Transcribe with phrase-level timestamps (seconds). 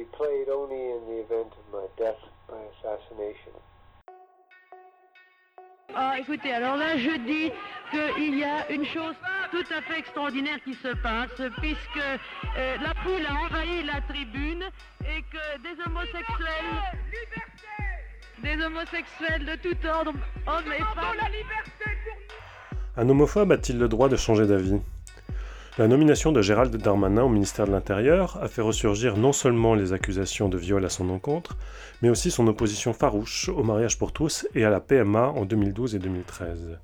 [0.00, 3.52] be played only in the event of my death by assassination.
[5.94, 7.50] Ah, écoutez, alors là, je dis
[7.90, 9.16] qu'il y a une chose
[9.50, 14.64] tout à fait extraordinaire qui se passe, puisque euh, la foule a envahi la tribune
[15.04, 16.70] et que des homosexuels,
[18.38, 20.12] des homosexuels de tout ordre,
[20.46, 21.16] hommes et femmes,
[22.96, 24.80] Un homophobe a-t-il le droit de changer d'avis?
[25.80, 29.94] La nomination de Gérald Darmanin au ministère de l'Intérieur a fait ressurgir non seulement les
[29.94, 31.56] accusations de viol à son encontre,
[32.02, 35.94] mais aussi son opposition farouche au mariage pour tous et à la PMA en 2012
[35.94, 36.78] et 2013.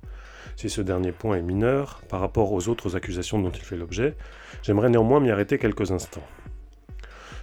[0.55, 4.15] Si ce dernier point est mineur par rapport aux autres accusations dont il fait l'objet,
[4.63, 6.25] j'aimerais néanmoins m'y arrêter quelques instants.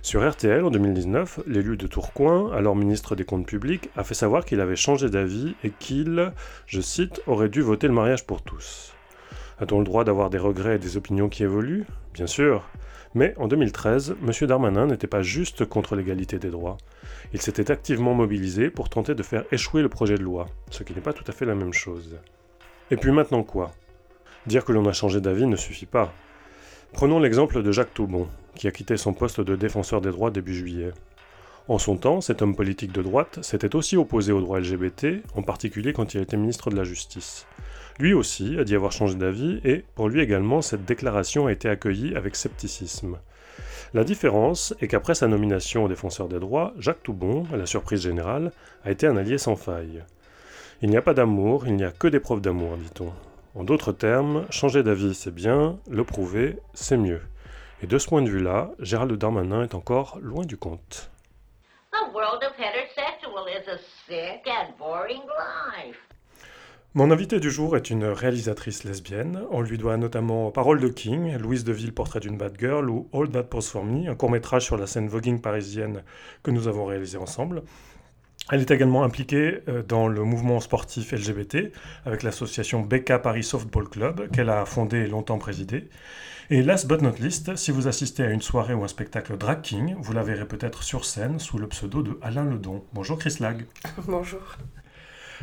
[0.02, 4.45] Sur RTL en 2019, l'élu de Tourcoing, alors ministre des Comptes publics, a fait savoir
[4.45, 6.32] qu'il avait changé d'avis et qu'il,
[6.66, 8.94] je cite, aurait dû voter le mariage pour tous.
[9.64, 12.68] A-t-on le droit d'avoir des regrets et des opinions qui évoluent Bien sûr.
[13.14, 14.46] Mais en 2013, M.
[14.46, 16.77] Darmanin n'était pas juste contre l'égalité des droits.
[17.32, 20.93] Il s'était activement mobilisé pour tenter de faire échouer le projet de loi, ce qui
[20.93, 22.18] n'est pas tout à fait la même chose.
[22.90, 23.73] Et puis maintenant quoi?
[24.46, 26.12] Dire que l'on a changé d'avis ne suffit pas.
[26.93, 30.54] Prenons l'exemple de Jacques Toubon, qui a quitté son poste de défenseur des droits début
[30.54, 30.93] juillet.
[31.66, 35.40] En son temps, cet homme politique de droite s'était aussi opposé aux droits LGBT, en
[35.40, 37.46] particulier quand il était ministre de la Justice.
[37.98, 41.71] Lui aussi a dit avoir changé d'avis et, pour lui également, cette déclaration a été
[41.71, 43.16] accueillie avec scepticisme.
[43.95, 48.02] La différence est qu'après sa nomination au défenseur des droits, Jacques Toubon, à la surprise
[48.02, 48.52] générale,
[48.84, 50.02] a été un allié sans faille.
[50.82, 53.10] Il n'y a pas d'amour, il n'y a que des preuves d'amour, dit-on.
[53.54, 57.23] En d'autres termes, changer d'avis c'est bien, le prouver c'est mieux.
[57.82, 61.10] Et de ce point de vue-là, Gérald Darmanin est encore loin du compte.
[62.15, 65.97] The world of heterosexual is a sick and boring life.
[66.94, 69.43] Mon invité du jour est une réalisatrice lesbienne.
[69.50, 73.28] On lui doit notamment Parole de King, Louise Deville, Portrait d'une bad girl ou All
[73.31, 76.04] That Pose for Me, un court-métrage sur la scène voguing parisienne
[76.44, 77.65] que nous avons réalisé ensemble.
[78.53, 81.72] Elle est également impliquée euh, dans le mouvement sportif LGBT
[82.04, 85.89] avec l'association Becca Paris Softball Club qu'elle a fondée et longtemps présidée.
[86.50, 89.62] Et last but not least, si vous assistez à une soirée ou un spectacle drag
[89.62, 92.84] king, vous la verrez peut-être sur scène sous le pseudo de Alain Ledon.
[92.93, 93.65] Bonjour Chris Lag.
[94.06, 94.43] Bonjour.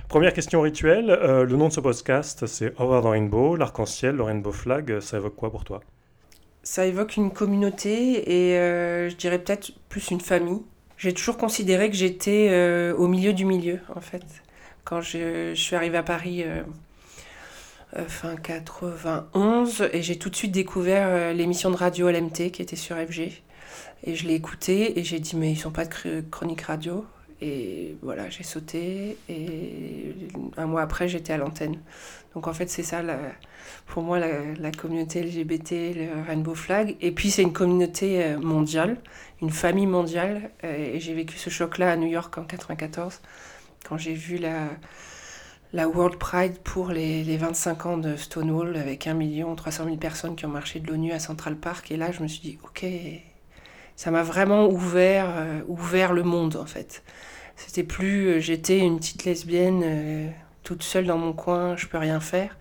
[0.09, 4.21] Première question rituelle, euh, le nom de ce podcast c'est Over the Rainbow, l'arc-en-ciel, le
[4.21, 5.81] rainbow flag, ça évoque quoi pour toi?
[6.61, 10.61] Ça évoque une communauté et euh, je dirais peut-être plus une famille.
[10.97, 14.25] J'ai toujours considéré que j'étais euh, au milieu du milieu en fait.
[14.83, 16.43] Quand je, je suis arrivée à Paris
[18.07, 22.75] fin 91 et j'ai tout de suite découvert euh, l'émission de radio LMT qui était
[22.75, 23.41] sur FG.
[24.03, 27.05] Et je l'ai écoutée et j'ai dit mais ils sont pas de chr- chronique radio.
[27.43, 30.15] Et voilà, j'ai sauté et
[30.57, 31.79] un mois après j'étais à l'antenne.
[32.35, 33.01] Donc en fait c'est ça
[33.87, 34.27] pour moi la,
[34.59, 36.95] la communauté LGBT, le Rainbow Flag.
[37.01, 38.97] Et puis c'est une communauté euh, mondiale,
[39.41, 40.51] une famille mondiale.
[40.63, 43.21] Euh, Et j'ai vécu ce choc-là à New York en 94
[43.87, 44.69] quand j'ai vu la,
[45.73, 49.97] la World Pride pour les, les 25 ans de Stonewall avec 1 million 300 000
[49.97, 51.91] personnes qui ont marché de l'ONU à Central Park.
[51.91, 52.85] Et là je me suis dit ok,
[53.95, 57.03] ça m'a vraiment ouvert, euh, ouvert le monde en fait.
[57.55, 60.29] C'était plus euh, j'étais une petite lesbienne euh,
[60.63, 62.57] toute seule dans mon coin, je peux rien faire.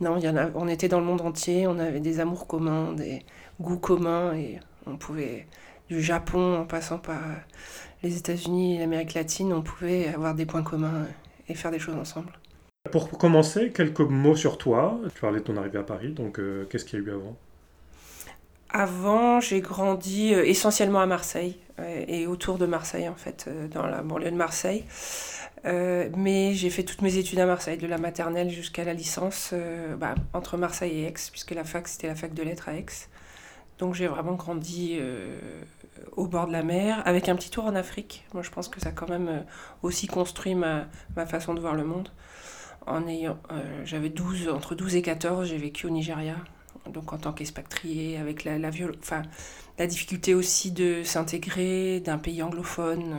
[0.00, 0.18] Non,
[0.54, 3.22] on était dans le monde entier, on avait des amours communs, des
[3.60, 5.46] goûts communs et on pouvait,
[5.88, 7.20] du Japon en passant par
[8.02, 11.06] les États-Unis et l'Amérique latine, on pouvait avoir des points communs
[11.48, 12.32] et faire des choses ensemble.
[12.92, 15.00] Pour commencer, quelques mots sur toi.
[15.14, 17.34] Tu parlais de ton arrivée à Paris, donc euh, qu'est-ce qu'il y a eu avant?
[18.68, 23.86] Avant, j'ai grandi euh, essentiellement à Marseille euh, et autour de Marseille en fait, dans
[23.86, 24.84] la banlieue de Marseille.
[25.64, 29.54] Mais j'ai fait toutes mes études à Marseille, de la maternelle jusqu'à la licence,
[29.98, 32.84] bah, entre Marseille et Aix, puisque la fac c'était la fac de lettres à Aix.
[33.78, 35.00] Donc j'ai vraiment grandi
[36.12, 38.26] au bord de la mer, avec un petit tour en Afrique.
[38.34, 39.46] Moi je pense que ça a quand même
[39.82, 40.86] aussi construit ma
[41.26, 42.10] façon de voir le monde.
[42.86, 46.36] En ayant, euh, j'avais 12, entre 12 et 14, j'ai vécu au Nigeria,
[46.92, 53.16] donc en tant qu'expatrié, avec la, la, difficulté aussi de s'intégrer d'un pays anglophone.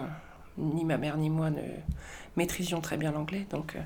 [0.57, 1.61] Ni ma mère ni moi ne
[2.37, 3.45] maîtrisions très bien l'anglais.
[3.49, 3.79] Donc, euh.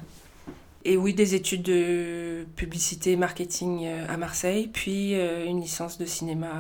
[0.86, 6.52] Et oui, des études de publicité, marketing euh, à Marseille, puis une licence de cinéma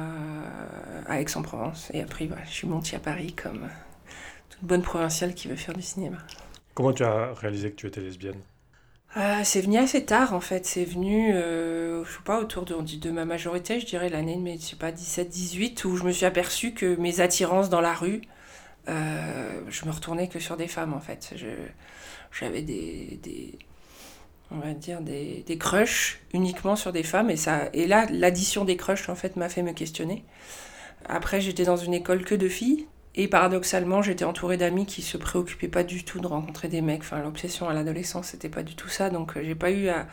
[1.07, 1.89] à Aix-en-Provence.
[1.93, 3.67] Et après, voilà, je suis montée à Paris comme
[4.49, 6.17] toute bonne provinciale qui veut faire du cinéma.
[6.73, 8.39] Comment tu as réalisé que tu étais lesbienne?
[9.17, 12.75] Euh, c'est venu assez tard en fait, c'est venu, euh, je sais pas, autour de,
[12.75, 16.03] on dit de ma majorité, je dirais l'année de je sais pas, 17-18, où je
[16.03, 18.21] me suis aperçue que mes attirances dans la rue,
[18.87, 21.33] euh, je me retournais que sur des femmes en fait.
[22.31, 23.57] J'avais des, des,
[24.51, 28.63] on va dire, des, des crushs uniquement sur des femmes, et, ça, et là, l'addition
[28.63, 30.23] des crushs en fait m'a fait me questionner.
[31.07, 35.17] Après, j'étais dans une école que de filles, Et paradoxalement, j'étais entourée d'amis qui se
[35.17, 37.01] préoccupaient pas du tout de rencontrer des mecs.
[37.01, 39.09] Enfin, l'obsession à l'adolescence, c'était pas du tout ça.
[39.09, 40.07] Donc, j'ai pas eu à,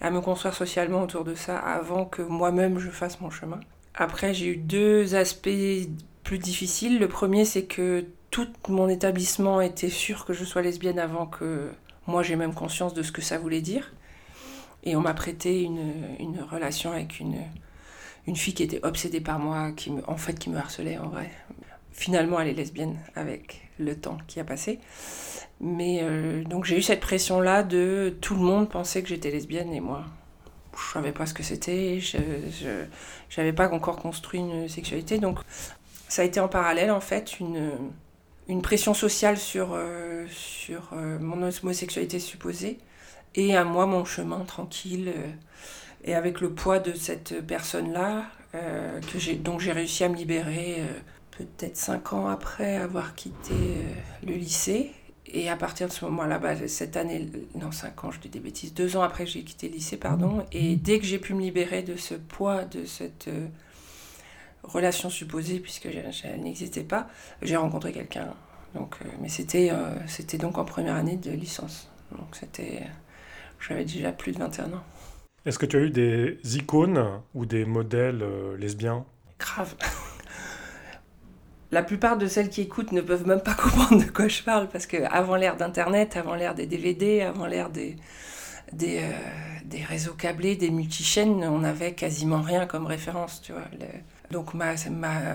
[0.00, 3.60] à, me construire socialement autour de ça avant que moi-même je fasse mon chemin.
[3.94, 5.48] Après, j'ai eu deux aspects
[6.24, 6.98] plus difficiles.
[6.98, 11.70] Le premier, c'est que tout mon établissement était sûr que je sois lesbienne avant que
[12.06, 13.92] moi j'ai même conscience de ce que ça voulait dire.
[14.84, 17.38] Et on m'a prêté une, une, relation avec une,
[18.26, 21.08] une fille qui était obsédée par moi, qui me, en fait qui me harcelait en
[21.08, 21.30] vrai.
[21.92, 24.78] Finalement, elle est lesbienne avec le temps qui a passé.
[25.60, 29.72] Mais euh, donc j'ai eu cette pression-là de tout le monde pensait que j'étais lesbienne
[29.72, 30.04] et moi,
[30.74, 32.86] je savais pas ce que c'était, je
[33.36, 35.18] n'avais pas encore construit une sexualité.
[35.18, 35.38] Donc
[36.08, 37.72] ça a été en parallèle en fait une,
[38.50, 42.78] une pression sociale sur, euh, sur euh, mon homosexualité supposée
[43.36, 45.28] et à moi mon chemin tranquille euh,
[46.04, 50.82] et avec le poids de cette personne-là que j'ai j'ai réussi à me libérer
[51.44, 53.54] peut-être cinq ans après avoir quitté
[54.26, 54.92] le lycée
[55.32, 58.40] et à partir de ce moment-là, bah, cette année, non, cinq ans, je dis des
[58.40, 61.40] bêtises, deux ans après j'ai quitté le lycée, pardon, et dès que j'ai pu me
[61.40, 63.46] libérer de ce poids, de cette euh,
[64.64, 67.08] relation supposée, puisque elle n'existait pas,
[67.42, 68.34] j'ai rencontré quelqu'un.
[68.74, 71.88] Donc, euh, mais c'était, euh, c'était donc en première année de licence.
[72.10, 72.82] Donc c'était,
[73.60, 74.84] j'avais déjà plus de 21 ans.
[75.46, 77.04] Est-ce que tu as eu des icônes
[77.34, 78.24] ou des modèles
[78.58, 79.04] lesbiens?
[79.38, 79.76] Grave
[81.72, 84.68] la plupart de celles qui écoutent ne peuvent même pas comprendre de quoi je parle
[84.68, 87.96] parce que avant l'ère d'internet, avant l'ère des DVD, avant l'ère des
[88.82, 89.10] euh,
[89.64, 93.64] des, réseaux câblés, des multichaînes, on n'avait quasiment rien comme référence, tu vois.
[94.30, 94.74] Donc ma,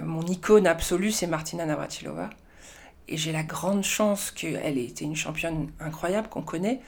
[0.03, 2.29] mon icône absolue, c'est Martina Navratilova.
[3.07, 6.81] Et j'ai la grande chance qu'elle ait été une championne incroyable qu'on connaît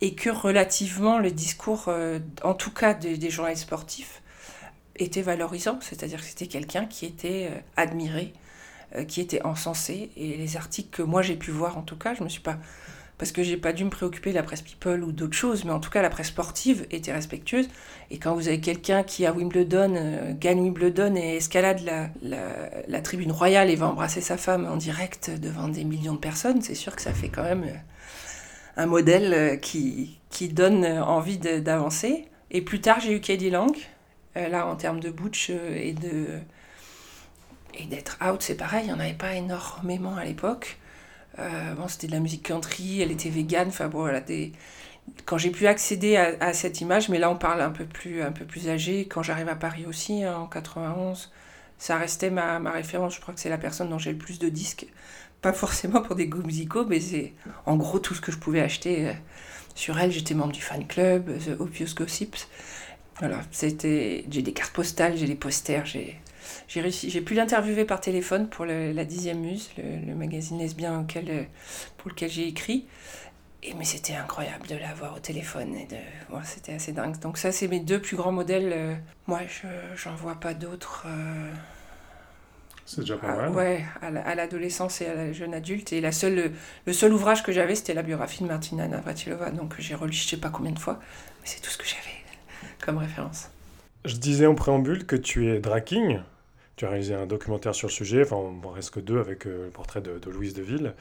[0.00, 4.22] et que relativement le discours, euh, en tout cas des, journalistes sportifs,
[4.96, 5.78] était valorisant.
[5.80, 8.32] C'est-à-dire que c'était quelqu'un qui était euh, admiré,
[9.08, 10.10] qui étaient encensés.
[10.16, 12.58] Et les articles que moi j'ai pu voir, en tout cas, je me suis pas.
[13.16, 15.70] Parce que j'ai pas dû me préoccuper de la presse people ou d'autres choses, mais
[15.70, 17.68] en tout cas, la presse sportive était respectueuse.
[18.10, 22.10] Et quand vous avez quelqu'un qui, à Wimbledon, euh, gagne Wimbledon et escalade la,
[22.88, 26.60] la, tribune royale et va embrasser sa femme en direct devant des millions de personnes,
[26.60, 27.76] c'est sûr que ça fait quand même euh,
[28.76, 32.26] un modèle qui, qui donne envie d'avancer.
[32.50, 33.72] Et plus tard, j'ai eu Katie Lang,
[34.34, 36.26] là, en termes de butch et de
[37.78, 40.78] et d'être out, c'est pareil, il n'y en avait pas énormément à l'époque.
[41.38, 44.52] Euh, bon, c'était de la musique country, elle était végane, enfin bon, voilà, des...
[45.24, 48.32] quand j'ai pu accéder à, cette image, mais là on parle un peu plus, un
[48.32, 51.32] peu plus âgé, quand j'arrive à Paris aussi, hein, en 91,
[51.78, 54.38] ça restait ma, ma référence, je crois que c'est la personne dont j'ai le plus
[54.38, 54.86] de disques,
[55.42, 57.32] pas forcément pour des goûts musicaux, mais c'est
[57.66, 59.12] en gros tout ce que je pouvais acheter euh,
[59.74, 62.46] sur elle, j'étais membre du fan club, The Obvious Gossips,
[63.18, 66.20] voilà, c'était, j'ai des cartes postales, j'ai des posters, j'ai
[66.68, 71.30] j'ai réussi, j'ai pu l'interviewer par téléphone pour la dixième muse, le, magazine lesbien auquel,
[71.30, 71.42] euh,
[71.98, 72.86] pour lequel j'ai écrit.
[73.62, 75.74] Et, mais c'était incroyable de l'avoir au téléphone.
[75.74, 75.96] Et de,
[76.44, 77.18] c'était assez dingue.
[77.20, 78.72] Donc ça, c'est mes deux plus grands modèles.
[78.74, 78.94] Euh,
[79.26, 81.04] moi, je j'en vois pas d'autres.
[81.06, 81.50] Euh,
[82.84, 83.50] c'est déjà pas mal.
[83.52, 85.94] ouais, à l'adolescence et à la jeune adulte.
[85.94, 86.52] Et la seule,
[86.86, 89.50] le seul ouvrage que j'avais, c'était la biographie de Martina Navratilova.
[89.50, 91.00] Donc j'ai relu je sais pas combien de fois.
[91.40, 92.24] Mais c'est tout ce que j'avais
[92.84, 93.48] comme référence.
[94.04, 96.20] Je disais en préambule que tu es draking.
[96.76, 99.66] Tu as réalisé un documentaire sur le sujet, enfin, on reste que deux avec euh,
[99.66, 100.94] le portrait de, Louise Deville.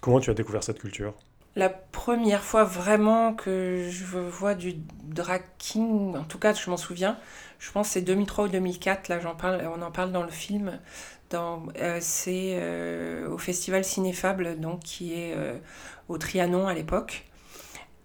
[0.00, 1.14] Comment tu as découvert cette culture?
[1.56, 5.42] La première fois vraiment que je vois du drag
[5.76, 7.16] en tout cas, je m'en souviens,
[7.60, 10.80] je pense c'est 2003 ou 2004, là j'en parle, on en parle dans le film.
[11.32, 15.34] Euh, c'est euh, au festival Cinéfable, donc qui est
[16.08, 17.24] au Trianon à l'époque.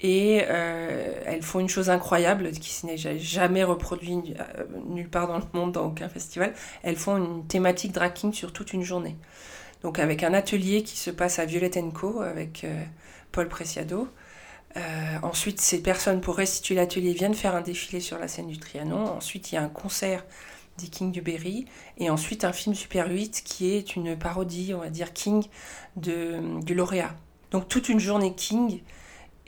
[0.01, 5.37] Et euh, elles font une chose incroyable qui n'est jamais reproduit euh, nulle part dans
[5.37, 6.53] le monde, dans aucun festival.
[6.83, 9.17] Elles font une thématique drag sur toute une journée.
[9.81, 12.83] Donc avec un atelier qui se passe à Violette Co avec euh,
[13.31, 14.07] Paul Preciado.
[15.21, 19.05] ensuite, ces personnes, pour restituer l'atelier, viennent faire un défilé sur la scène du Trianon.
[19.05, 20.23] Ensuite, il y a un concert
[20.77, 21.65] des King du Berry.
[21.97, 25.43] Et ensuite, un film Super 8 qui est une parodie, on va dire, King
[25.97, 27.15] de, du lauréat.
[27.51, 28.81] Donc toute une journée King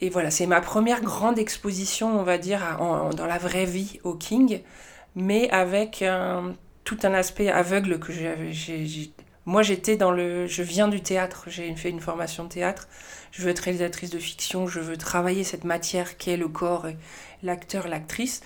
[0.01, 2.77] et voilà, c'est ma première grande exposition, on va dire,
[3.15, 4.62] dans la vraie vie au King,
[5.15, 6.03] mais avec
[6.84, 8.51] tout un aspect aveugle que j'avais.
[9.46, 10.46] Moi, j'étais dans le.
[10.48, 12.88] Je viens du théâtre, j'ai fait une formation de théâtre.
[13.31, 16.88] Je veux être réalisatrice de fiction, je veux travailler cette matière qu'est le corps,
[17.43, 18.41] l'acteur, l'actrice.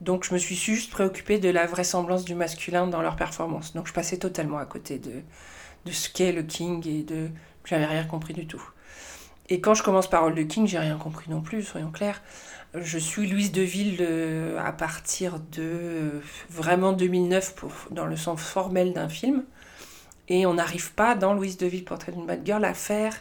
[0.00, 3.72] Donc, je me suis juste préoccupée de la vraisemblance du masculin dans leur performance.
[3.74, 5.22] Donc, je passais totalement à côté de,
[5.84, 7.30] de ce qu'est le King et de.
[7.64, 8.62] J'avais rien compris du tout.
[9.48, 12.20] Et quand je commence Parole de King, j'ai rien compris non plus, soyons clairs.
[12.74, 18.42] Je suis Louise Deville euh, à partir de euh, vraiment 2009 pour, dans le sens
[18.42, 19.44] formel d'un film.
[20.28, 23.14] Et on n'arrive pas, dans Louise Deville, Portrait d'une bad girl, à faire,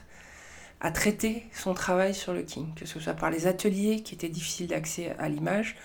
[0.81, 4.29] à traiter son travail sur le king, que ce soit par les ateliers qui étaient
[4.29, 5.75] difficiles d'accès à l'image,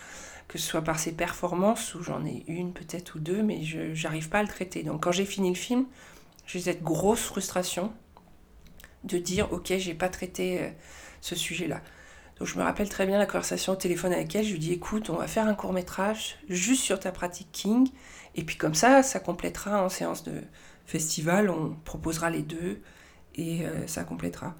[0.48, 4.02] que ce soit par ses performances, où j'en ai une peut-être ou deux, mais je
[4.02, 4.82] n'arrive pas à le traiter.
[4.82, 5.84] Donc quand j'ai fini le film,
[6.46, 7.92] j'ai cette grosse frustration
[9.04, 10.68] de dire, ok, j'ai pas traité euh,
[11.20, 11.80] ce sujet-là.
[12.38, 14.44] Donc je me rappelle très bien la conversation au téléphone avec elle.
[14.44, 17.88] Je lui dis écoute, on va faire un court métrage juste sur ta pratique King.
[18.34, 20.42] Et puis comme ça, ça complétera en séance de
[20.86, 21.50] festival.
[21.50, 22.80] On proposera les deux
[23.34, 24.54] et euh, ça complétera.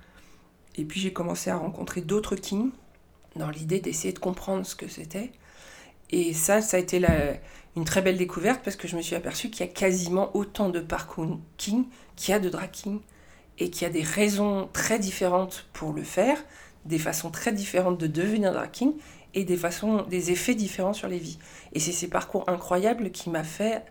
[0.77, 2.71] Et puis j'ai commencé à rencontrer d'autres Kings
[3.37, 5.33] dans l'idée d'essayer de comprendre ce que c'était.
[6.11, 7.01] Et ça, ça a été
[7.77, 10.69] une très belle découverte parce que je me suis aperçue qu'il y a quasiment autant
[10.69, 11.85] de parcours King
[12.17, 13.01] qu'il y a de drag King
[13.61, 16.39] et qu'il y a des raisons très différentes pour le faire
[16.87, 18.95] des façons très différentes de devenir drag king
[19.35, 21.39] et des façons, des effets différents sur les vies.
[21.73, 23.85] Et c'est ces parcours incroyables qui m'a fait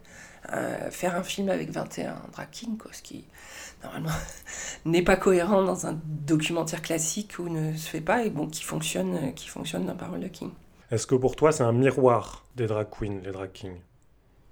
[0.53, 3.25] euh, faire un film avec 21 drag kings, ce qui
[3.83, 4.09] normalement
[4.85, 8.63] n'est pas cohérent dans un documentaire classique ou ne se fait pas et bon qui
[8.63, 10.49] fonctionne, qui fonctionne dans Parole de King.
[10.91, 13.79] Est-ce que pour toi c'est un miroir des drag queens, les drag kings?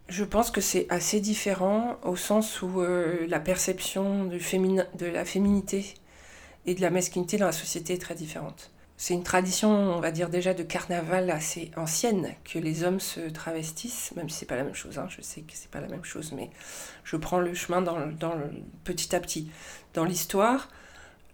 [0.10, 5.96] Je pense que c'est assez différent au sens où euh, la perception de la féminité
[6.66, 8.72] et de la masculinité dans la société est très différente.
[9.00, 13.30] C'est une tradition, on va dire déjà, de carnaval assez ancienne que les hommes se
[13.30, 14.98] travestissent, même si c'est pas la même chose.
[14.98, 16.50] Hein, je sais que c'est pas la même chose, mais
[17.04, 18.34] je prends le chemin dans, dans
[18.86, 19.52] petit à petit.
[19.94, 20.70] Dans l'histoire,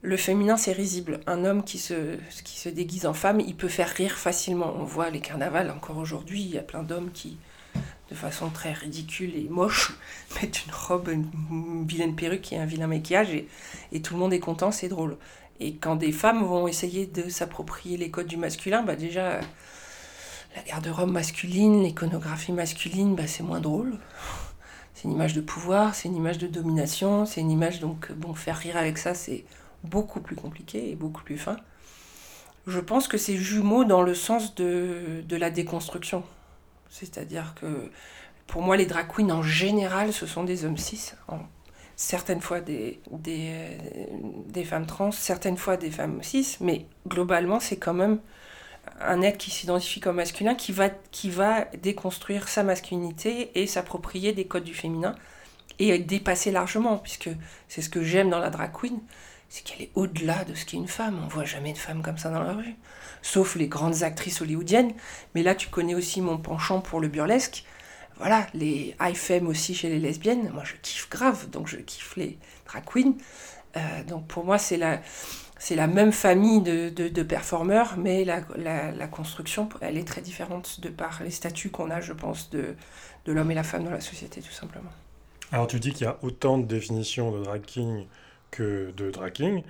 [0.02, 1.22] le féminin c'est risible.
[1.26, 4.74] Un homme qui se, qui se déguise en femme, il peut faire rire facilement.
[4.78, 7.38] On voit les carnavals encore aujourd'hui, il y a plein d'hommes qui,
[8.14, 9.94] de façon très ridicule et moche,
[10.36, 13.48] mettent une robe, une, vilaine perruque et un vilain maquillage et,
[13.92, 15.18] et tout le monde est content, c'est drôle.
[15.60, 19.40] Et quand des femmes vont essayer de s'approprier les codes du masculin, bah déjà,
[20.56, 23.98] la garde-robe masculine, l'iconographie masculine, bah c'est moins drôle.
[24.94, 28.36] C'est une image de pouvoir, c'est une image de domination, c'est une image donc, bon,
[28.36, 29.44] faire rire avec ça, c'est
[29.84, 31.58] beaucoup plus compliqué et beaucoup plus fin.
[32.68, 36.24] Je pense que c'est jumeau dans le sens de, de la déconstruction.
[36.94, 37.90] C'est-à-dire que
[38.46, 41.14] pour moi, les drag queens en général, ce sont des hommes cis.
[41.96, 43.00] certaines fois des,
[44.64, 48.20] femmes trans, certaines fois des femmes cis, mais globalement, c'est quand même
[49.02, 54.34] un être qui s'identifie comme masculin qui va, qui va déconstruire sa masculinité et s'approprier
[54.34, 55.16] des codes du féminin
[55.80, 57.30] et dépasser largement, puisque
[57.70, 59.00] c'est ce que j'aime dans la drag queen,
[59.54, 61.22] c'est qu'elle est au-delà de ce qu'est une femme.
[61.24, 62.74] On voit jamais de femme comme ça dans la rue,
[63.22, 64.94] sauf les grandes actrices hollywoodiennes.
[65.36, 67.64] Mais là, tu connais aussi mon penchant pour le burlesque.
[68.18, 70.50] Voilà, les high femmes aussi chez les lesbiennes.
[70.52, 73.14] Moi, je kiffe grave, donc je kiffe les drag queens.
[73.78, 75.02] Euh, donc pour moi, c'est la,
[75.60, 80.80] c'est la même famille de, de, performeurs, mais la, la, construction, elle est très différente
[80.80, 82.76] de par les statuts qu'on a, je pense, de,
[83.26, 84.90] de l'homme et la femme dans la société, tout simplement.
[85.52, 88.08] Alors tu dis qu'il y a autant de définitions de drag king
[88.54, 89.64] que de drag king,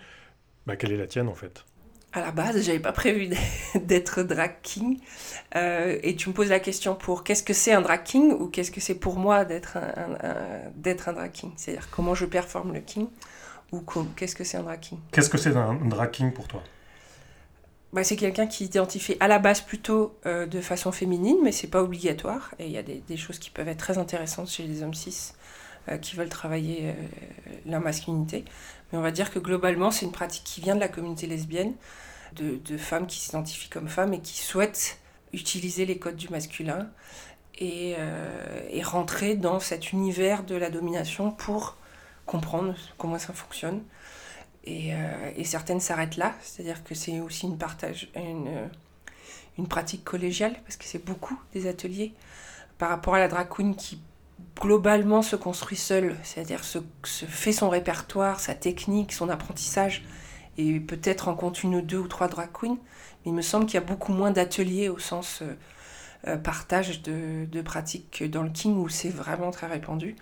[0.67, 1.63] bah, quelle est la tienne en fait?
[2.11, 3.29] À la base, j'avais pas prévu
[3.75, 4.99] d'être drag king.
[5.55, 8.47] Euh, et tu me poses la question pour qu'est-ce que c'est un drag king ou
[8.47, 12.73] qu'est-ce que c'est pour moi d'être un, d'être un drag king C'est-à-dire comment je performe
[12.73, 13.07] le king
[13.71, 13.81] ou
[14.15, 16.61] qu'est-ce que c'est un drag king Qu'est-ce que c'est un drag king pour toi?
[17.93, 21.67] Bah, c'est quelqu'un qui s'identifie à la base plutôt euh, de façon féminine, mais c'est
[21.67, 22.53] pas obligatoire.
[22.59, 24.95] Et il y a des, des, choses qui peuvent être très intéressantes chez les hommes
[24.95, 25.33] cis
[26.01, 26.93] qui veulent travailler euh,
[27.65, 28.45] leur masculinité.
[28.91, 31.73] Mais on va dire que globalement, c'est une pratique qui vient de la communauté lesbienne,
[32.33, 34.99] de, femmes qui s'identifient comme femmes et qui souhaitent
[35.33, 36.89] utiliser les codes du masculin
[37.59, 41.77] et, euh, rentrer dans cet univers de la domination pour
[42.25, 43.83] comprendre comment ça fonctionne.
[44.65, 44.93] Et,
[45.43, 51.03] certaines s'arrêtent là, c'est-à-dire que c'est aussi une, partage, une, pratique collégiale, parce que c'est
[51.03, 52.13] beaucoup des ateliers
[52.77, 53.47] par rapport à la drag
[53.77, 53.99] qui
[54.59, 60.03] globalement se construit seul, c'est-à-dire se, fait son répertoire, sa technique, son apprentissage,
[60.57, 62.77] et peut-être en compte une ou deux ou trois drag queens,
[63.25, 65.55] mais il me semble qu'il y a beaucoup moins d'ateliers au sens euh,
[66.27, 70.15] euh, partage de, pratiques que dans le King où c'est vraiment très répandu.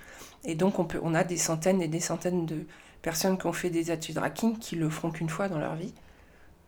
[0.45, 2.65] Et donc on, peut, on a des centaines et des centaines de
[3.01, 5.75] personnes qui ont fait des ateliers drag king qui le feront qu'une fois dans leur
[5.75, 5.93] vie,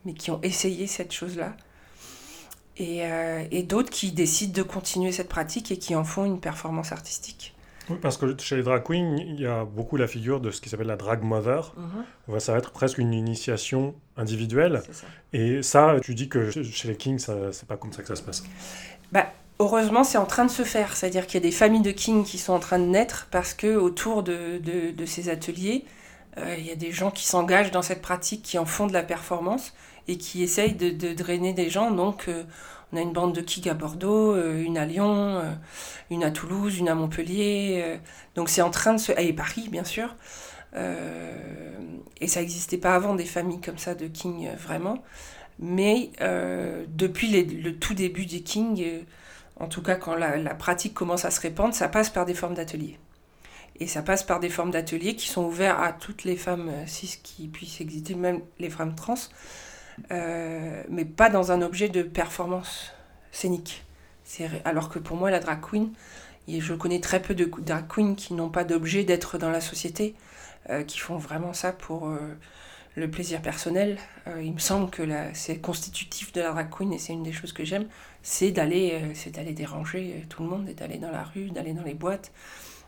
[0.05, 1.55] mais qui ont essayé cette chose-là
[2.79, 6.91] euh, et, d'autres qui décident de continuer cette pratique et qui en font une performance
[6.91, 7.53] artistique.
[7.89, 10.61] Oui, parce que chez les drag queens, il y a beaucoup la figure de ce
[10.61, 11.73] qui s'appelle la drag mother.
[11.77, 12.39] Mhm.
[12.39, 14.81] Ça va être presque une initiation individuelle.
[15.33, 17.19] Et ça, tu dis que chez les kings,
[17.51, 18.43] c'est pas comme ça que ça se passe.
[19.11, 19.27] Bah,
[19.59, 20.95] heureusement, c'est en train de se faire.
[20.95, 23.53] C'est-à-dire qu'il y a des familles de kings qui sont en train de naître parce
[23.53, 25.83] que autour de, de, de ces ateliers,
[26.37, 28.93] Euh, il y a des gens qui s'engagent dans cette pratique, qui en font de
[28.93, 29.73] la performance
[30.07, 31.91] et qui essayent de, de drainer des gens.
[31.91, 32.43] Donc, euh,
[32.91, 35.41] on a une bande de Kig à Bordeaux, euh, une à Lyon,
[36.11, 37.99] une à Toulouse, une à Montpellier.
[38.35, 39.11] donc, c'est en train de se.
[39.19, 40.15] Et Paris, bien sûr.
[40.75, 45.03] et ça n'existait pas avant des familles comme ça de King, vraiment.
[45.59, 46.11] Mais
[46.87, 49.03] depuis le tout début des King,
[49.59, 52.33] en tout cas quand la, la pratique commence à se répandre, ça passe par des
[52.33, 52.97] formes d'ateliers.
[53.79, 56.85] Et ça passe par des formes d'ateliers qui sont ouverts à toutes les femmes euh,
[56.85, 59.17] cis qui puissent exister, même les femmes trans, euh,
[60.09, 62.91] mais pas dans un objet de performance
[63.31, 63.83] scénique.
[64.65, 65.91] Alors que pour moi, la drag queen,
[66.47, 69.61] et je connais très peu de drag queens qui n'ont pas d'objet d'être dans la
[69.61, 70.15] société,
[70.69, 72.09] euh, qui font vraiment ça pour
[72.95, 73.97] le plaisir personnel.
[74.41, 77.53] il me semble que c'est constitutif de la drag queen et c'est une des choses
[77.53, 77.87] que j'aime,
[78.21, 82.31] c'est d'aller, c'est déranger tout le monde d'aller dans la rue, d'aller dans les boîtes,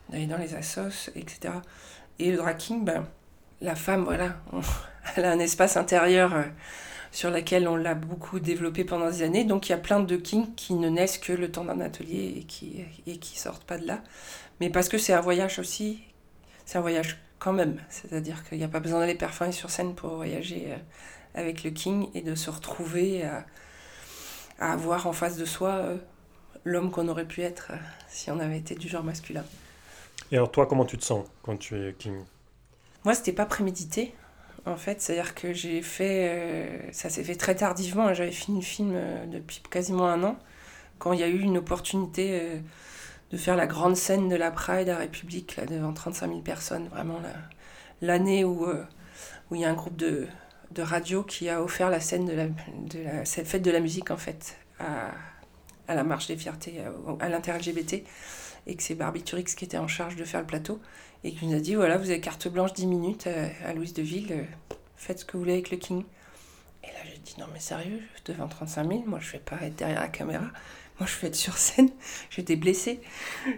[0.10, 1.56] d'aller dans les assos, etc.
[2.20, 3.06] Et le drag ben,
[3.62, 4.38] la femme, voilà,
[5.16, 6.44] elle a un espace intérieur euh,
[7.16, 9.46] sur lequel on l'a beaucoup développé pendant des années.
[9.46, 12.34] Donc il y a plein de kings qui ne naissent que le temps d'un atelier
[12.40, 14.04] et qui, et qui sortent pas de là.
[14.60, 16.04] Mais parce que c'est un voyage aussi,
[16.66, 17.80] c'est un voyage quand même.
[17.88, 20.78] C'est-à-dire qu'il n'y a pas besoin d'aller performer sur scène pour voyager euh,
[21.36, 23.46] avec le king et de se retrouver à,
[24.60, 25.98] à avoir en face de soi euh,
[26.66, 27.72] l'homme qu'on aurait pu être
[28.10, 29.46] si on avait été du genre masculin.
[30.34, 32.26] Et alors toi, comment tu te sens quand tu es king?
[33.06, 34.14] Moi, c'était pas prémédité.
[34.66, 38.14] En fait, c'est-à-dire que j'ai fait, euh, ça s'est fait très tardivement.
[38.14, 40.38] J'avais fini le film euh, depuis quasiment un an,
[40.98, 42.60] quand il y a eu une opportunité euh,
[43.32, 46.88] de faire la grande scène de la Pride à République là, devant 35 000 personnes.
[46.88, 47.20] Vraiment
[48.02, 48.68] l'année où
[49.52, 50.28] où il y a un groupe de,
[50.72, 53.80] de radio qui a offert la scène de la, de la cette fête de la
[53.80, 55.12] musique en fait à,
[55.88, 58.04] à la marche des fiertés à, à l'inter-LGBT
[58.68, 60.80] et que c'est Barbie Turix qui était en charge de faire le plateau
[61.24, 63.94] et qui nous a dit voilà, vous avez carte blanche 10 minutes euh, à, Louise
[63.94, 64.44] de Ville, euh,
[64.96, 66.04] faites ce que vous voulez avec le King.
[66.84, 69.76] Et là, j'ai dit non, mais sérieux, devant 35 000, moi je vais pas être
[69.76, 70.46] derrière la caméra,
[71.00, 71.90] moi je vais être sur scène.
[72.30, 73.02] J'étais blessée,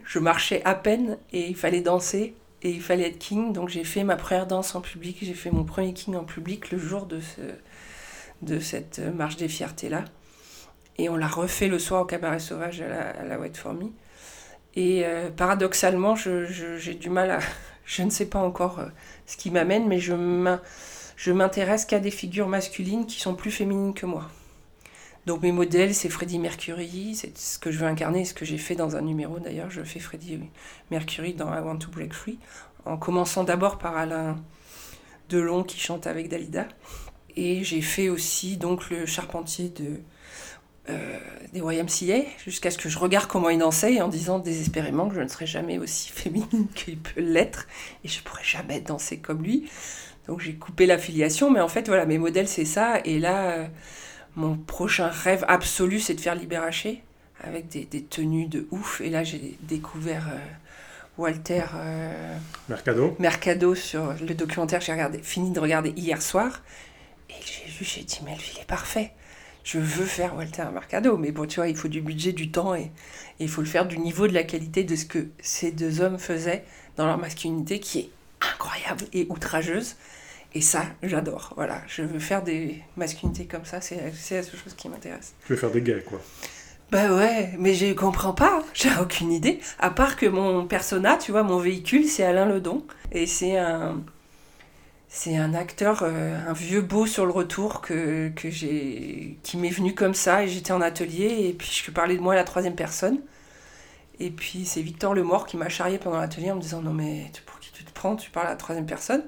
[0.06, 3.52] je marchais à peine et il fallait danser et il fallait être King.
[3.54, 6.72] Donc j'ai fait ma première danse en public, j'ai fait mon premier King en public
[6.72, 7.42] le jour de, ce,
[8.44, 10.06] de cette marche des fiertés là.
[11.00, 13.92] Et on l'a refait le soir au cabaret sauvage à la, à la For Me.
[14.78, 17.40] Et euh, paradoxalement, j'ai du mal à...
[17.86, 18.88] Je ne sais pas encore euh,
[19.26, 24.06] ce qui m'amène, mais je m'intéresse qu'à des figures masculines qui sont plus féminines que
[24.06, 24.30] moi.
[25.26, 28.58] Donc mes modèles, c'est Freddie Mercury, c'est ce que je veux incarner, ce que j'ai
[28.58, 29.72] fait dans un numéro d'ailleurs.
[29.72, 30.38] Je fais Freddie
[30.92, 32.38] Mercury dans I Want to Break Free,
[32.84, 34.38] en commençant d'abord par Alain
[35.30, 36.68] Delon qui chante avec Dalida.
[37.38, 40.02] Et j'ai fait aussi donc le charpentier de
[41.54, 45.22] des YMCA jusqu'à ce que je regarde comment il dansait en disant désespérément que je
[45.22, 47.68] ne serai jamais aussi féminine qu'il peut l'être
[48.04, 49.70] et je pourrais jamais danser comme lui.
[50.28, 53.00] Donc j'ai coupé l'affiliation, mais en fait voilà, mes modèles c'est ça.
[53.06, 53.68] Et là, euh,
[54.36, 57.02] mon prochain rêve absolu c'est de faire Libéraché
[57.42, 59.00] avec des, des, tenues de ouf.
[59.00, 60.38] Et là j'ai découvert euh,
[61.18, 61.64] Walter
[62.68, 63.16] Mercado.
[63.20, 66.62] Mercado sur le documentaire que j'ai regardé, fini de regarder hier soir.
[67.30, 69.14] Et j'ai vu, j'ai dit mais lui il est parfait
[69.68, 71.18] je veux faire Walter Mercado.
[71.18, 72.92] Mais bon, tu vois, il faut du budget, du temps et,
[73.40, 76.18] il faut le faire du niveau de la qualité de ce que ces deux hommes
[76.18, 76.64] faisaient
[76.96, 78.10] dans leur masculinité qui est
[78.42, 79.96] incroyable et outrageuse.
[80.54, 81.54] Et ça, j'adore.
[81.58, 85.36] Voilà, je veux faire des masculinités comme ça, c'est la seule chose qui m'intéresse.
[85.46, 86.22] Tu veux faire des gays, quoi.
[86.90, 89.60] Bah ouais, mais je comprends pas, j'ai aucune idée.
[89.78, 92.86] À part que mon persona, tu vois, mon véhicule, c'est Alain Ledon.
[93.12, 94.02] Et c'est un,
[95.10, 99.70] c'est un acteur, euh, un vieux beau sur le retour que, que j'ai, qui m'est
[99.70, 102.44] venu comme ça et j'étais en atelier et puis je parlais de moi à la
[102.44, 103.20] troisième personne.
[104.20, 107.32] Et puis c'est Victor Lemort qui m'a charrié pendant l'atelier en me disant non mais
[107.46, 109.24] pour qui tu te prends, tu parles à la troisième personne.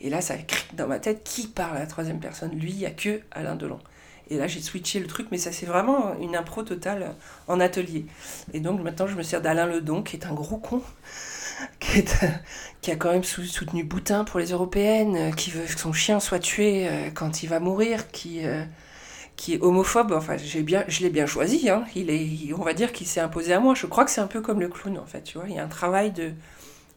[0.00, 2.52] Et là ça cric dans ma tête, qui parle à la troisième personne?
[2.58, 3.78] Lui, il n'y a que Alain Delon.
[4.30, 7.14] Et là j'ai switché le truc, mais ça c'est vraiment une impro totale
[7.48, 8.06] en atelier.
[8.52, 10.82] Et donc maintenant je me sers d'Alain Ledon qui est un gros con
[12.82, 16.20] qui, a quand même soutenu Boutin pour les européennes, euh, qui veut que son chien
[16.20, 18.64] soit tué euh, quand il va mourir, qui, euh,
[19.36, 20.12] qui est homophobe.
[20.12, 21.68] Enfin, j'ai bien, je l'ai bien choisi.
[21.68, 21.84] Hein.
[21.94, 23.74] Il est, on va dire qu'il s'est imposé à moi.
[23.74, 25.22] Je crois que c'est un peu comme le clown, en fait.
[25.22, 26.32] Tu vois, il y a un travail de.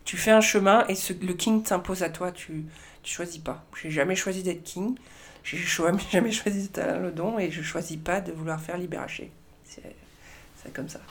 [0.06, 2.32] Tu fais un chemin et le king t'impose à toi.
[2.32, 2.66] Tu,
[3.04, 3.66] tu choisis pas.
[3.82, 4.96] J'ai jamais choisi d'être king.
[5.44, 5.58] J'ai
[6.12, 9.32] jamais choisi d'être Alain Ledon et je choisis pas de vouloir faire Libéraché.
[9.66, 11.02] C'est comme ça.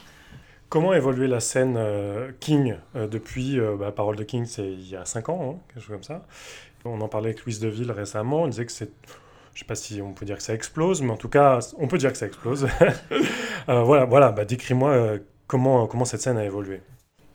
[0.73, 4.65] Comment a évolué la scène euh, King euh, depuis, euh, bah, Parole de King, c'est
[4.65, 6.25] il y a 5 ans, hein, quelque chose comme ça.
[6.83, 8.89] On en parlait avec Louise Deville récemment, on disait que c'est...
[9.53, 11.87] Je sais pas si on peut dire que ça explose, mais en tout cas, on
[11.87, 12.67] peut dire que ça explose.
[13.67, 16.81] voilà, voilà bah, décris-moi comment, comment cette scène a évolué.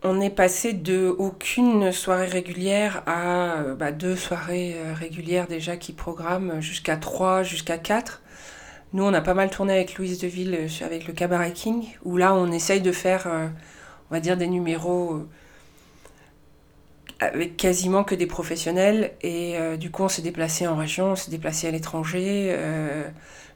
[0.03, 6.59] on est passé de aucune soirée régulière à bah, deux soirées régulières déjà qui programment
[6.59, 8.21] jusqu'à trois, jusqu'à quatre.
[8.93, 12.33] Nous, on a pas mal tourné avec Louise Deville avec le Cabaret King, où là,
[12.33, 13.27] on essaye de faire,
[14.09, 15.27] on va dire, des numéros
[17.19, 19.11] avec quasiment que des professionnels.
[19.21, 23.09] Et euh, du coup, on s'est déplacé en région, on s'est déplacé à l'étranger euh,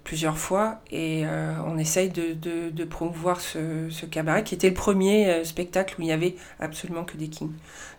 [0.04, 0.82] plusieurs fois.
[0.92, 5.96] Et euh, on essaye de, de, promouvoir ce, ce, cabaret qui était le premier spectacle
[5.98, 7.54] où il n'y avait absolument que des kings.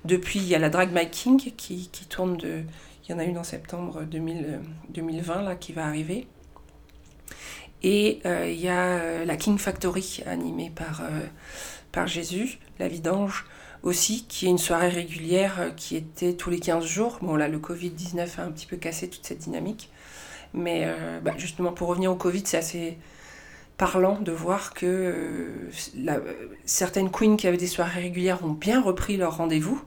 [0.05, 2.63] Depuis, il y a la Drag My King qui, qui tourne de.
[3.07, 6.27] Il y en a une en septembre 2000, 2020 là, qui va arriver.
[7.85, 11.03] Et il y a la King Factory animée par,
[11.93, 13.45] par Jésus, la vidange
[13.85, 17.19] aussi, qui est une soirée régulière euh, qui était tous les 15 jours.
[17.21, 19.91] Bon, là, le Covid-19 a un petit peu cassé toute cette dynamique.
[20.55, 22.99] Mais euh, bah, justement, pour revenir au Covid, c'est assez
[23.77, 26.23] parlant de voir que euh,
[26.65, 29.81] certaines queens qui avaient des soirées régulières ont bien repris leur rendez-vous.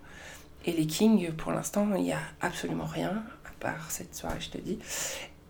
[0.65, 4.49] Et les kings, pour l'instant, il n'y a absolument rien, à part cette soirée, je
[4.49, 4.77] te dis.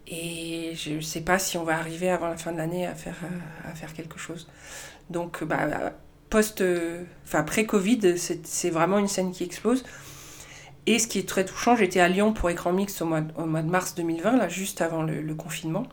[0.07, 2.95] Et je ne sais pas si on va arriver avant la fin de l'année à
[2.95, 3.17] faire,
[3.65, 4.47] à faire quelque chose.
[5.09, 5.93] Donc, bah,
[6.29, 9.83] post, euh, enfin pré-Covid, c'est vraiment une scène qui explose.
[10.85, 13.45] Et ce qui est très touchant, j'étais à Lyon pour Écran Mix au mois, au
[13.45, 15.85] mois de mars 2020, là, juste avant le, confinement,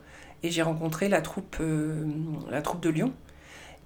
[0.42, 2.05] et j'ai rencontré la troupe, euh,
[2.50, 3.12] la troupe de Lyon.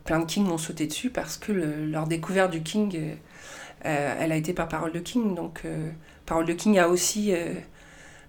[0.04, 3.16] Plein de Kings m'ont sauté dessus parce que leur découverte du King,
[3.84, 5.34] euh, elle a été par Parole de King.
[5.34, 5.62] Donc,
[6.26, 7.34] Parole de King a aussi,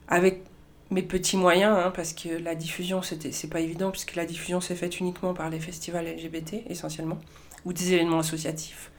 [0.08, 0.44] avec
[0.92, 4.76] mes petits moyens, hein, parce que la diffusion, c'est pas évident, puisque la diffusion s'est
[4.76, 7.20] faite uniquement par les festivals LGBT, essentiellement
[7.66, 8.92] ou des événements associatifs.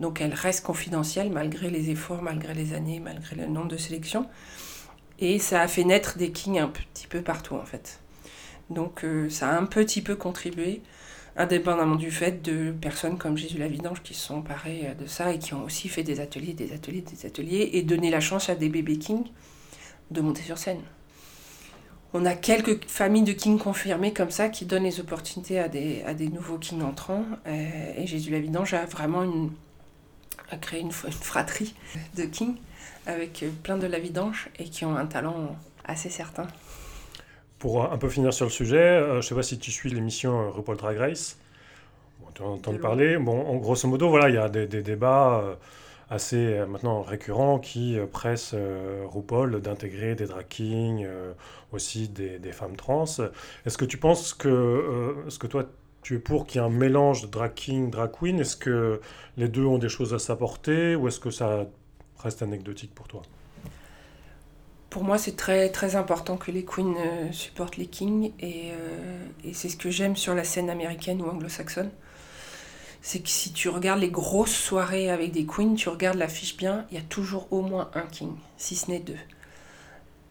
[0.00, 4.26] Donc elle reste confidentielle malgré les efforts, malgré les années, malgré le nombre de sélections.
[5.18, 8.00] Et ça a fait naître des kings un petit peu partout en fait.
[8.70, 10.82] Donc euh, ça a un petit peu contribué,
[11.36, 15.32] indépendamment du fait de personnes comme Jésus Lavidange qui se sont emparées euh, de ça
[15.32, 18.48] et qui ont aussi fait des ateliers, des ateliers, des ateliers et donné la chance
[18.48, 19.26] à des bébés kings
[20.12, 20.80] de monter sur scène.
[22.14, 26.02] On a quelques familles de kings confirmées comme ça qui donnent les opportunités à des,
[26.04, 27.24] à des nouveaux kings entrants.
[27.46, 29.50] Euh, et Jésus la Vidange a vraiment une,
[30.50, 31.74] a créé une, fratrie
[32.16, 32.56] de kings
[33.06, 36.46] avec plein de la vidange et qui ont un talent assez certain.
[37.58, 39.90] Pour un peu finir sur le sujet, euh, je ne sais pas si tu suis
[39.90, 41.36] l'émission euh, RuPaul Drag Race.
[42.34, 43.18] tu as entendu parler.
[43.18, 45.58] Bon, en grosso modo, voilà, il y a des, des débats
[46.10, 51.06] assez euh, maintenant récurrent qui euh, presse euh, RuPaul d'intégrer des drag kings,
[51.72, 53.04] aussi des, femmes trans.
[53.66, 55.64] Est-ce que tu penses que, ce que toi
[56.02, 58.40] tu es pour qu'il y ait un mélange de drag king, drag queen?
[58.40, 59.00] Est-ce que
[59.36, 61.66] les deux ont des choses à s'apporter ou est-ce que ça
[62.18, 63.22] reste anecdotique pour toi?
[64.88, 66.94] Pour moi, c'est très, très important que les queens
[67.30, 68.72] supportent les kings et
[69.52, 71.90] c'est ce que j'aime sur la scène américaine ou anglo-saxonne
[73.02, 76.86] c'est que si tu regardes les grosses soirées avec des queens, tu regardes l'affiche bien,
[76.90, 79.16] il y a toujours au moins un king, si ce n'est deux.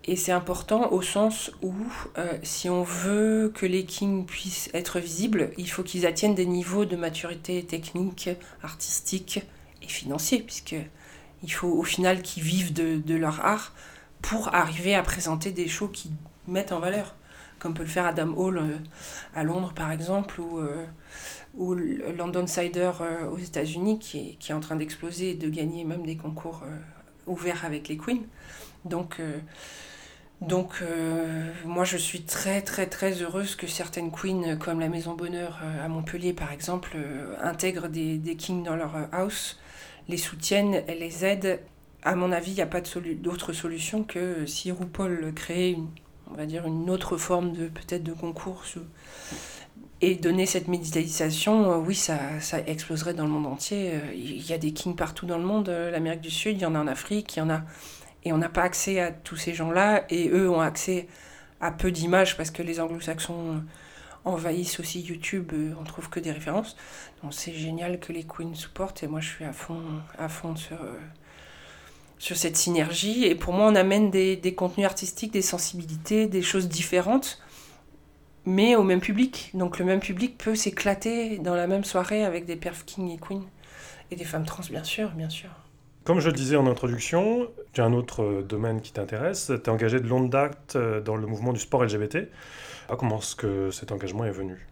[0.10, 1.74] Et c'est important au sens où
[2.18, 6.46] euh, si on veut que les kings puissent être visibles, il faut qu'ils atteignent des
[6.46, 8.30] niveaux de maturité technique,
[8.64, 9.42] artistique
[9.82, 10.76] et financier, puisque
[11.44, 13.74] il faut au final qu'ils vivent de, leur art
[14.22, 16.12] pour arriver à présenter des shows qui
[16.48, 17.16] mettent en valeur,
[17.60, 18.78] comme peut le faire Adam Hall euh,
[19.36, 20.86] à Londres par exemple, ou euh,
[21.58, 25.50] ou London Cider euh, aux États-Unis qui est, qui est en train d'exploser et de
[25.50, 26.78] gagner même des concours euh,
[27.26, 28.22] ouverts avec les queens.
[28.86, 29.40] Donc, euh,
[30.40, 30.84] donc
[31.66, 35.88] moi je suis très très très heureuse que certaines queens comme la Maison Bonheur à
[35.88, 36.96] Montpellier par exemple
[37.42, 39.60] intègrent des, des kings dans leur house,
[40.08, 41.60] les soutiennent, les aident.
[42.04, 45.88] À mon avis, il n'y a pas d'autre solution que si RuPaul crée une,
[46.32, 48.64] on va dire une autre forme de peut-être de concours
[50.02, 53.92] et donner cette médiatisation, euh, oui, ça, ça exploserait dans le monde entier.
[53.94, 56.62] Euh, il y a des kings partout dans le monde, euh, l'Amérique du Sud, il
[56.62, 57.64] y en a en Afrique, il y en a.
[58.24, 61.08] Et on n'a pas accès à tous ces gens-là, et eux ont accès
[61.62, 63.64] à peu d'images parce que les anglo-saxons
[64.26, 66.76] envahissent aussi YouTube, on trouve que des références.
[67.24, 69.82] Donc c'est génial que les queens supportent, et moi je suis à fond,
[70.20, 70.78] à fond sur,
[72.20, 73.24] sur cette synergie.
[73.24, 77.40] Et pour moi, on amène des, des contenus artistiques, des sensibilités, des choses différentes
[78.48, 79.52] mais au même public.
[79.54, 83.18] Donc le même public peut s'éclater dans la même soirée avec des perfs king et
[83.18, 83.44] queen.
[84.10, 85.50] Et des femmes trans, bien sûr, bien sûr.
[86.06, 89.48] Comme je le disais en introduction, tu as un autre euh, domaine qui t'intéresse.
[89.48, 92.30] Tu es engagé de longue date euh, dans le mouvement du sport LGBT.
[92.88, 94.66] Ah, comment est-ce que cet engagement est venu?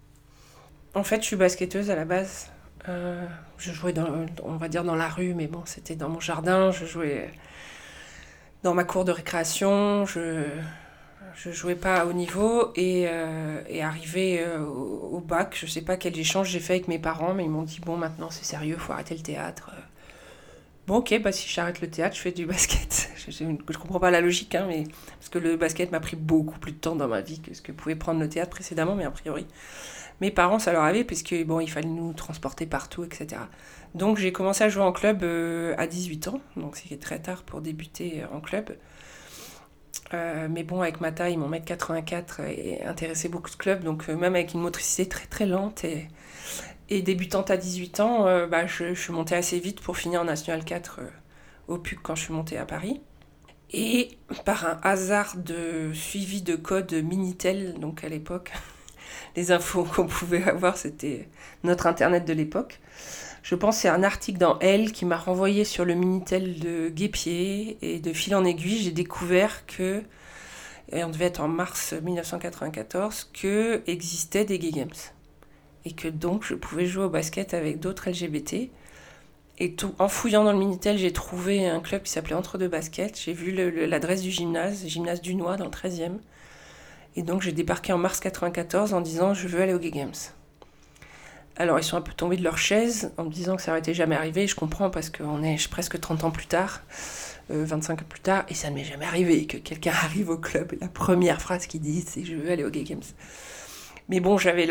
[0.94, 2.50] En fait, je suis basketteuse à la base.
[2.88, 3.26] Euh,
[3.58, 4.08] je jouais, dans,
[4.44, 6.72] on va dire, dans la rue, mais bon, c'était dans mon jardin.
[6.72, 7.30] Je jouais
[8.64, 10.06] dans ma cour de récréation.
[10.06, 10.46] Je,
[11.36, 16.18] je jouais pas haut niveau et, euh, arrivé euh, au, bac, je sais pas quel
[16.18, 18.94] échange j'ai fait avec mes parents, mais ils m'ont dit bon maintenant c'est sérieux, faut
[18.94, 19.72] arrêter le théâtre.
[20.88, 23.10] Bon, ok, bah si j'arrête le théâtre, je fais du basket.
[23.28, 24.84] je, ne comprends pas la logique, hein, mais
[25.18, 27.62] parce que le basket m'a pris beaucoup plus de temps dans ma vie que ce
[27.64, 29.48] que pouvait prendre le théâtre précédemment, mais a priori,
[30.22, 33.42] mes parents, ça leur avait, puisque bon, il fallait nous transporter partout, etc.
[33.96, 37.42] Donc j'ai commencé à jouer en club euh, à 18 ans, donc c'était très tard
[37.44, 38.76] pour débuter en club.
[40.14, 44.10] Euh, mais bon, avec ma taille, mon mètre 84 et intéressé beaucoup de clubs, donc
[44.10, 46.08] euh, même avec une motricité très très lente et,
[47.02, 50.64] débutante à 18 ans, euh, bah, je, suis montée assez vite pour finir en National
[50.64, 51.00] 4
[51.68, 53.02] au PUC quand je suis montée à Paris.
[53.72, 58.52] Et par un hasard de suivi de code Minitel, donc à l'époque,
[59.36, 61.28] les infos qu'on pouvait avoir, c'était
[61.64, 62.80] notre internet de l'époque.
[63.46, 67.78] Je pense c'est un article dans Elle qui m'a renvoyé sur le Minitel de Guépier
[67.84, 70.02] et de fil en aiguille, j'ai découvert que,
[70.92, 74.90] et on devait être en mars 1994, que existaient des gay games.
[75.86, 78.72] Et que donc je pouvais jouer au basket avec d'autres LGBT.
[79.60, 82.68] Et tout, en fouillant dans le Minitel, j'ai trouvé un club qui s'appelait Entre deux
[82.68, 83.22] baskets.
[83.24, 86.18] J'ai vu l'adresse du gymnase, gymnase du Noix dans le 13e.
[87.16, 90.16] Et donc j'ai débarqué en mars 94 en disant je veux aller aux Gay Games.
[91.58, 93.94] Alors ils sont un peu tombés de leur chaise en me disant que ça n'aurait
[93.94, 94.48] jamais arrivé.
[94.48, 96.82] Je comprends parce qu'on est presque 30 ans plus tard,
[97.50, 100.38] 25 euh, ans plus tard, et ça ne m'est jamais arrivé que quelqu'un arrive au
[100.38, 103.04] club la première phrase qu'il dit c'est je veux aller au Gay Games.
[104.08, 104.68] Mais bon, j'avais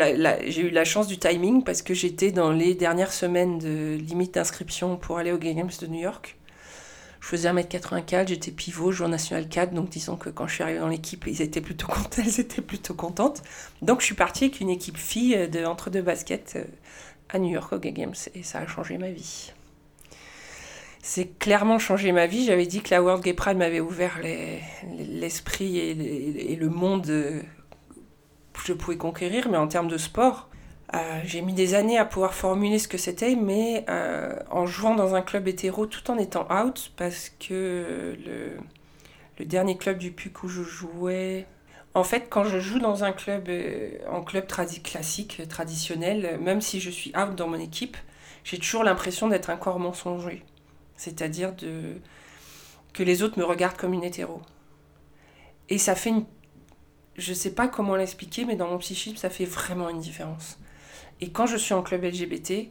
[0.49, 4.35] j'ai eu la chance du timing parce que j'étais dans les dernières semaines de limite
[4.35, 6.37] d'inscription pour aller au Gay Games de New York.
[7.25, 10.77] Je faisais 1m84, j'étais pivot, en National 4, donc disons que quand je suis arrivée
[10.77, 13.41] dans l'équipe, ils étaient plutôt contents, elles étaient plutôt contentes.
[13.81, 16.63] Donc je suis partie avec une équipe fille de entre deux baskets euh,
[17.29, 19.51] à New York au Gay Games et ça a changé ma vie.
[21.01, 22.45] C'est clairement changé ma vie.
[22.45, 24.19] J'avais dit que la World Gay Pride m'avait ouvert
[25.09, 27.41] l'esprit et, et, le monde euh,
[28.53, 30.47] que je pouvais conquérir, mais en termes de sport,
[30.93, 34.95] euh, j'ai mis des années à pouvoir formuler ce que c'était, mais euh, en jouant
[34.95, 40.43] dans un club hétéro tout en étant out, parce que le, dernier club du PUC
[40.43, 41.47] où je jouais.
[41.93, 46.79] En fait, quand je joue dans un club, euh, en club classique, traditionnel, même si
[46.79, 47.97] je suis out dans mon équipe,
[48.43, 50.43] j'ai toujours l'impression d'être un corps mensonger.
[50.97, 51.53] C'est-à-dire
[52.93, 54.41] que les autres me regardent comme une hétéro.
[55.69, 56.25] Et ça fait une.
[57.17, 60.57] Je sais pas comment l'expliquer, mais dans mon psychisme, ça fait vraiment une différence.
[61.21, 62.69] Et quand je suis en club LGBT,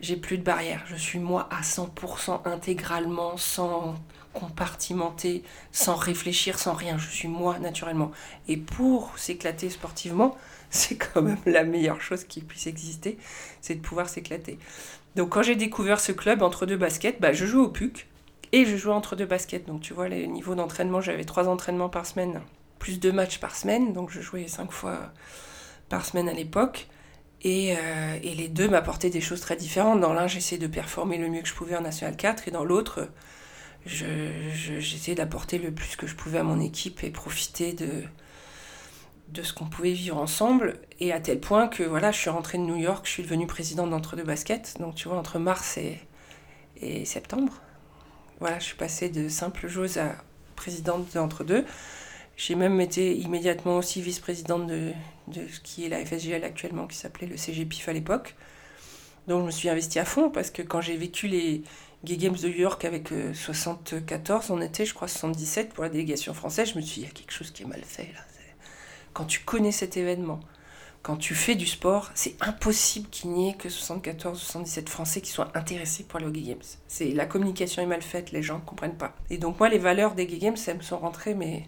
[0.00, 0.84] j'ai plus de barrières.
[0.86, 3.94] Je suis moi à 100% intégralement, sans
[4.32, 6.98] compartimenter, sans réfléchir, sans rien.
[6.98, 8.12] Je suis moi naturellement.
[8.48, 10.36] Et pour s'éclater sportivement,
[10.70, 13.18] c'est quand même la meilleure chose qui puisse exister,
[13.60, 14.58] c'est de pouvoir s'éclater.
[15.14, 18.06] Donc quand j'ai découvert ce club entre deux baskets, bah, je joue au PUC
[18.52, 19.66] et je joue entre deux baskets.
[19.66, 22.42] Donc tu vois, les niveaux d'entraînement, j'avais trois entraînements par semaine,
[22.78, 23.94] plus deux matchs par semaine.
[23.94, 25.12] Donc je jouais cinq fois
[25.88, 26.88] par semaine à l'époque.
[27.44, 30.00] Euh, et, les deux m'apportaient des choses très différentes.
[30.00, 32.64] Dans l'un, j'essayais de performer le mieux que je pouvais en National 4, et dans
[32.64, 33.08] l'autre,
[33.84, 37.88] j'essayais d'apporter le plus que je pouvais à mon équipe et profiter de,
[39.28, 40.80] de ce qu'on pouvait vivre ensemble.
[40.98, 43.46] Et à tel point que voilà, je suis rentrée de New York, je suis devenue
[43.46, 44.76] présidente d'Entre deux baskets.
[44.80, 46.00] Donc tu vois, entre mars et,
[46.80, 47.52] et septembre.
[48.40, 50.16] Voilà, je suis passée de simple joueuse à
[50.56, 51.64] présidente d'Entre deux.
[52.36, 54.92] J'ai même été immédiatement aussi vice-présidente de,
[55.28, 58.36] de ce qui est la FSGL actuellement, qui s'appelait le CGPIF à l'époque.
[59.26, 61.62] Donc je me suis investie à fond parce que quand j'ai vécu les
[62.04, 65.90] Gay Games de New York avec 74, euh, on était je crois 77 pour la
[65.90, 68.10] délégation française, je me suis dit il y a quelque chose qui est mal fait
[68.14, 68.20] là.
[69.12, 70.40] Quand tu connais cet événement,
[71.02, 75.20] quand tu fais du sport, c'est impossible qu'il n'y ait que 74 ou 77 Français
[75.22, 77.14] qui soient intéressés pour les Gay Games.
[77.14, 79.16] La communication est mal faite, les gens ne comprennent pas.
[79.30, 81.66] Et donc moi les valeurs des Gay Games, elles me sont rentrées mais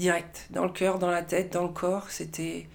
[0.00, 2.10] direct, dans le cœur, dans la tête, dans le corps.
[2.10, 2.66] C'était.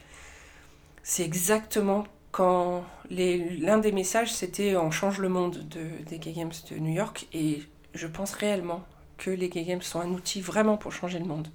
[1.04, 2.86] C'est exactement quand.
[3.10, 7.28] L'un des messages, c'était On change le monde de, des Gay Games de New York.
[7.34, 8.84] Et je pense réellement
[9.18, 11.50] que les Gay Games sont un outil vraiment pour changer le monde.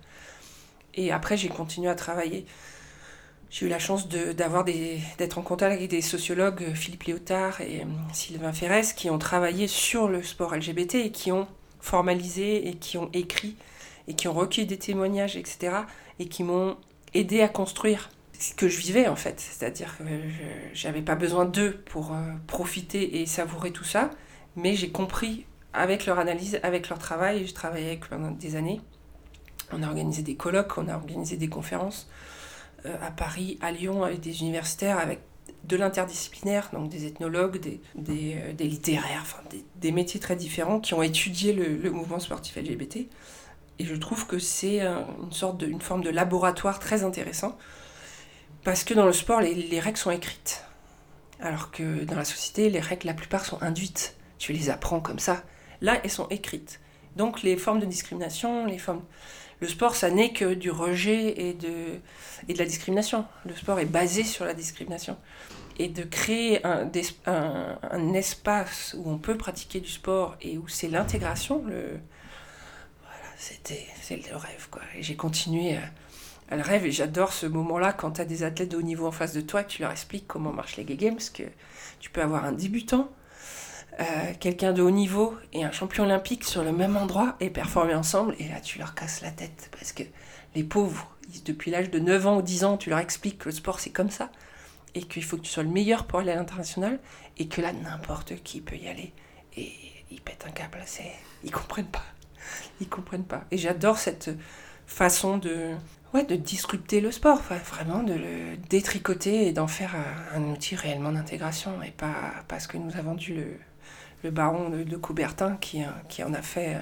[0.94, 2.44] Et après, j'ai continué à travailler.
[3.50, 8.52] J'ai eu la chance d'être en contact avec des sociologues, Philippe Léotard et euh, Sylvain
[8.52, 11.48] Ferrès, qui ont travaillé sur le sport LGBT et qui ont
[11.80, 13.56] formalisé et qui ont écrit
[14.10, 15.72] et qui ont recueilli des témoignages, etc.
[16.18, 16.76] et qui m'ont
[17.14, 19.38] aidé à construire ce que je vivais en fait.
[19.38, 20.04] C'est-à-dire que
[20.72, 22.16] j'avais pas besoin d'eux pour euh,
[22.48, 24.10] profiter et savourer tout ça,
[24.56, 28.80] mais j'ai compris avec leur analyse, avec leur travail, je travaillais avec pendant des années.
[29.70, 32.08] On a organisé des colloques, on a organisé des conférences
[32.84, 35.20] euh, à Paris, à Lyon, avec des universitaires, avec
[35.62, 39.42] de l'interdisciplinaire, donc des ethnologues, des, euh, littéraires, enfin
[39.76, 43.06] des, métiers très différents qui ont étudié le mouvement sportif LGBT.
[43.80, 47.56] Et je trouve que c'est une sorte de, une forme de laboratoire très intéressant.
[48.62, 50.66] Parce que dans le sport, les, règles sont écrites.
[51.40, 54.16] Alors que dans la société, les règles, la plupart sont induites.
[54.38, 55.42] Tu les apprends comme ça.
[55.80, 56.78] Là, elles sont écrites.
[57.16, 59.02] Donc les formes de discrimination, les formes...
[59.60, 62.00] Le sport, ça n'est que du rejet et de,
[62.48, 63.24] et de la discrimination.
[63.46, 65.16] Le sport est basé sur la discrimination.
[65.78, 66.90] Et de créer un,
[67.24, 71.98] un, un espace où on peut pratiquer du sport et où c'est l'intégration, le...
[73.40, 73.86] c'était
[74.30, 74.68] le rêve.
[74.70, 74.82] Quoi.
[74.96, 75.78] Et j'ai continué
[76.50, 79.06] à, le rêve et j'adore ce moment-là quand tu as des athlètes de haut niveau
[79.06, 81.44] en face de toi, tu leur expliques comment marchent les Games, que
[82.00, 83.08] tu peux avoir un débutant
[83.98, 84.04] euh,
[84.38, 88.34] quelqu'un de haut niveau et un champion olympique sur le même endroit et performer ensemble.
[88.38, 90.02] Et là, tu leur casses la tête parce que
[90.54, 91.10] les pauvres,
[91.44, 93.90] depuis l'âge de 9 ans ou 10 ans, tu leur expliques que le sport c'est
[93.90, 94.30] comme ça
[94.94, 96.98] et qu'il faut que tu sois le meilleur pour aller à l'international
[97.38, 99.12] et que là, n'importe qui peut y aller.
[99.56, 99.72] Et
[100.10, 100.78] ils pètent un câble,
[101.44, 102.04] ils comprennent pas.
[102.80, 103.44] Ils comprennent pas.
[103.50, 104.30] Et j'adore cette
[104.86, 105.74] façon de,
[106.14, 109.94] ouais, de disrupter le sport, enfin, vraiment de le détricoter et d'en faire
[110.34, 113.46] un, outil réellement d'intégration et pas, pas ce que nous a vendu le,
[114.24, 116.78] le baron de, Coubertin qui, qui, en a fait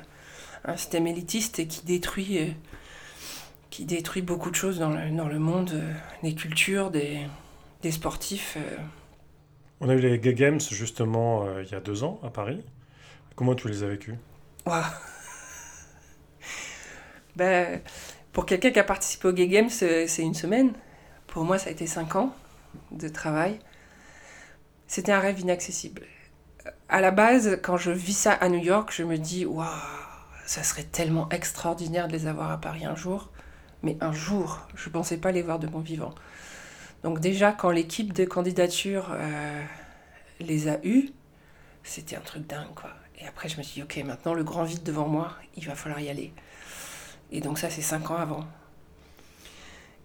[0.64, 2.50] un système élitiste et qui détruit, euh,
[3.70, 7.20] qui détruit beaucoup de choses dans le, dans le monde, euh, des cultures, des,
[7.83, 8.57] des sportifs.
[8.57, 8.76] Euh.
[9.81, 12.64] On a eu les Gay Games justement il y a deux ans à Paris.
[13.37, 14.16] Comment tu les as vécus?
[17.38, 17.81] Ben,
[18.33, 20.72] Pour quelqu'un qui a participé aux Gay Games, c'est une semaine.
[21.27, 22.35] Pour moi, ça a été cinq ans
[22.90, 23.59] de travail.
[24.87, 26.03] C'était un rêve inaccessible
[26.88, 29.66] à la base, quand je vis ça à New York, je me dis, waouh,
[30.46, 33.31] ça serait tellement extraordinaire de les avoir à Paris un jour.
[33.83, 36.14] Mais un jour, je ne pensais pas les voir de mon vivant.
[37.05, 39.62] Donc déjà, quand l'équipe de candidature euh,
[40.40, 41.11] les a eus,
[41.85, 42.90] c'était un truc dingue, quoi.
[43.20, 45.74] Et après, je me suis dit, ok, maintenant, le grand vide devant moi, il va
[45.74, 46.33] falloir y aller.
[47.33, 48.45] Et donc ça, c'est cinq ans avant.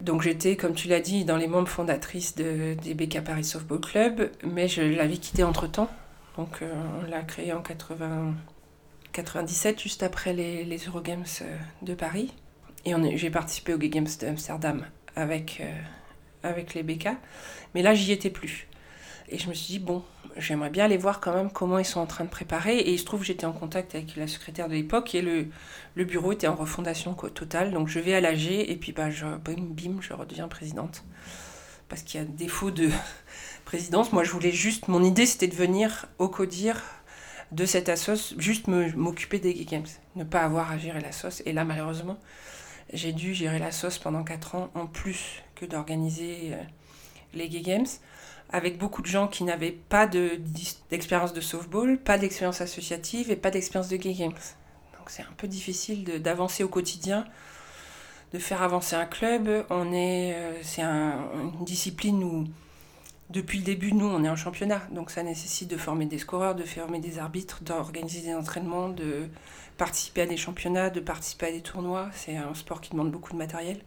[0.02, 3.80] Donc j'étais, comme tu l'as dit, dans les membres fondatrices de, des BK Paris Softball
[3.80, 5.90] Club, mais je l'avais quitté entre-temps
[6.38, 8.34] donc euh, on l'a créé en 80,
[9.12, 12.34] 97, juste après les, les Eurogames euh, de Paris.
[12.86, 15.82] Et j'ai participé aux Games d'Amsterdam avec, euh,
[16.42, 17.10] avec les BK.
[17.74, 18.68] Mais là, j'y étais plus.
[19.30, 20.04] Et je me suis dit, bon,
[20.38, 22.78] j'aimerais bien aller voir quand même comment ils sont en train de préparer.
[22.78, 25.48] Et il se trouve que j'étais en contact avec la secrétaire de l'époque et le,
[25.96, 27.72] le, bureau était en refondation totale.
[27.72, 31.04] Donc je vais à l'AG et puis bah, je, bim, bim, je redeviens présidente.
[31.90, 32.90] Parce qu'il y a défaut de,
[33.66, 34.12] présidence.
[34.12, 34.88] Moi, je voulais juste.
[34.88, 36.82] Mon idée, c'était de venir au CODIR
[37.52, 41.44] de cette assos, juste m'occuper des Gay Games, ne pas avoir à gérer la sauce.
[41.46, 42.18] Et là, malheureusement,
[42.92, 46.64] j'ai dû gérer la sauce pendant 4 ans, en plus que d'organiser euh,
[47.34, 47.86] les Gay Games,
[48.54, 53.50] avec beaucoup de gens qui n'avaient pas d'expérience de, softball, pas d'expérience associative et pas
[53.50, 54.32] d'expérience de Gay Games.
[55.00, 57.26] Donc c'est un peu difficile d'avancer au quotidien,
[58.32, 59.66] de faire avancer un club.
[59.72, 62.46] On est, euh, c'est une discipline où
[63.32, 66.54] depuis le début, nous, on est en championnat, donc ça nécessite de former des scoreurs,
[66.54, 69.30] de former des arbitres, d'organiser des entraînements, de
[69.78, 72.10] participer à des championnats, de participer à des tournois.
[72.14, 73.80] C'est un sport qui demande beaucoup de matériel,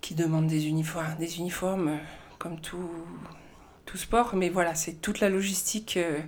[0.00, 1.96] qui demande des uniformes, des uniformes euh,
[2.38, 2.88] comme tout,
[3.94, 4.34] tout sport.
[4.34, 6.18] Mais voilà, c'est toute la logistique euh,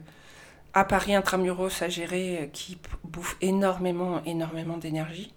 [0.72, 5.34] à Paris intramuros à gérer euh, qui bouffe énormément, énormément d'énergie.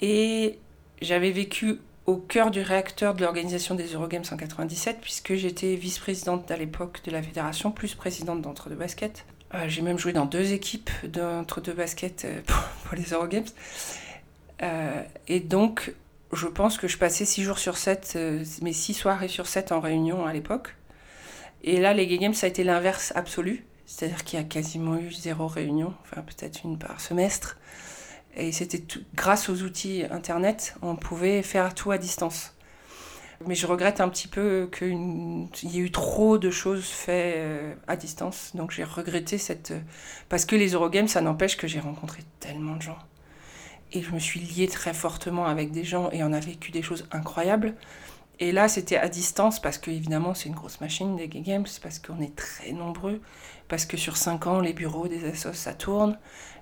[0.00, 0.58] Et
[1.00, 6.50] j'avais vécu au cœur du réacteur de l'organisation des Eurogames en 97, puisque j'étais vice-présidente
[6.50, 9.24] à l'époque de la fédération, plus présidente d'entre-deux basket.
[9.54, 12.42] Euh, j'ai même joué dans deux équipes d'entre-deux basket euh,
[12.84, 13.44] pour, les Eurogames.
[14.62, 15.94] Euh, et donc,
[16.34, 18.18] je pense que je passais six jours sur 7,
[18.60, 20.74] mes six soirées sur 7 en réunion à l'époque.
[21.62, 23.64] Et là, les Games, ça a été l'inverse absolu.
[23.86, 27.56] C'est-à-dire qu'il y a quasiment eu zéro réunion, enfin peut-être une par semestre.
[28.36, 28.82] Et c'était
[29.14, 32.54] grâce aux outils Internet, on pouvait faire tout à distance.
[33.46, 37.74] Mais je regrette un petit peu qu'il y ait eu trop de choses faites euh,
[37.86, 38.50] à distance.
[38.54, 39.72] Donc j'ai regretté cette...
[40.28, 42.98] Parce que les Eurogames, ça n'empêche que j'ai rencontré tellement de gens.
[43.92, 46.82] Et je me suis liée très fortement avec des gens et on a vécu des
[46.82, 47.74] choses incroyables.
[48.40, 51.66] Et là, c'était à distance parce que, évidemment, c'est une grosse machine des Gay Games,
[51.82, 53.20] parce qu'on est très nombreux,
[53.66, 56.16] parce que sur 5 ans, les bureaux des assos, ça tourne,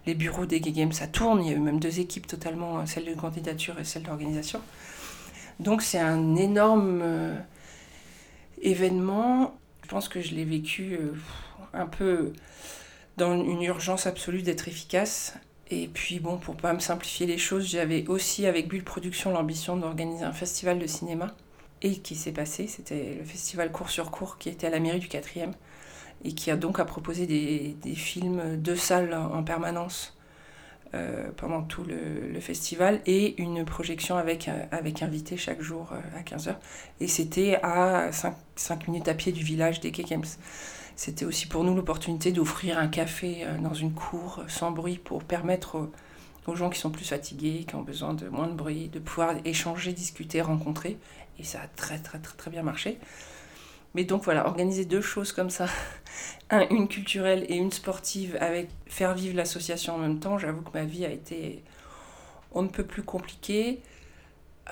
[0.07, 2.85] les bureaux des Gay Games, ça tourne, il y a eu même deux équipes totalement,
[2.87, 4.63] celle de candidature et celle d'organisation.
[5.61, 7.37] Donc, c'est un énorme euh,
[8.63, 9.55] événement.
[9.83, 11.13] Je pense que je l'ai vécu euh,
[11.75, 12.33] un peu
[13.19, 15.35] dans une urgence absolue d'être efficace.
[15.71, 19.77] Et puis bon, pour pas me simplifier les choses, j'avais aussi avec Bulle Production l'ambition
[19.77, 21.35] d'organiser un festival de cinéma
[21.87, 22.67] et qui s'est passé.
[22.67, 25.53] C'était le festival Cours sur Cours qui était à la mairie du 4e
[26.25, 30.17] et qui a donc à proposer des, films de salles en permanence
[30.95, 36.23] euh, pendant tout le, festival et une projection avec, avec invité chaque jour euh, à
[36.23, 36.57] 15h.
[37.01, 38.11] Et c'était à
[38.57, 40.37] 5, minutes à pied du village des Kekems,
[40.95, 45.25] c'était aussi pour nous l'opportunité d'offrir un café euh, dans une cour sans bruit pour
[45.25, 45.89] permettre
[46.47, 49.35] aux gens qui sont plus fatigués, qui ont besoin de moins de bruit, de pouvoir
[49.45, 50.99] échanger, discuter, rencontrer.
[51.39, 52.99] Et ça a très très très très bien marché.
[53.95, 55.69] Mais donc voilà, organiser deux choses comme ça,
[56.51, 60.77] un, une culturelle et une sportive, avec faire vivre l'association en même temps, j'avoue que
[60.77, 61.63] ma vie a été
[62.57, 63.81] on ne peut plus compliquée.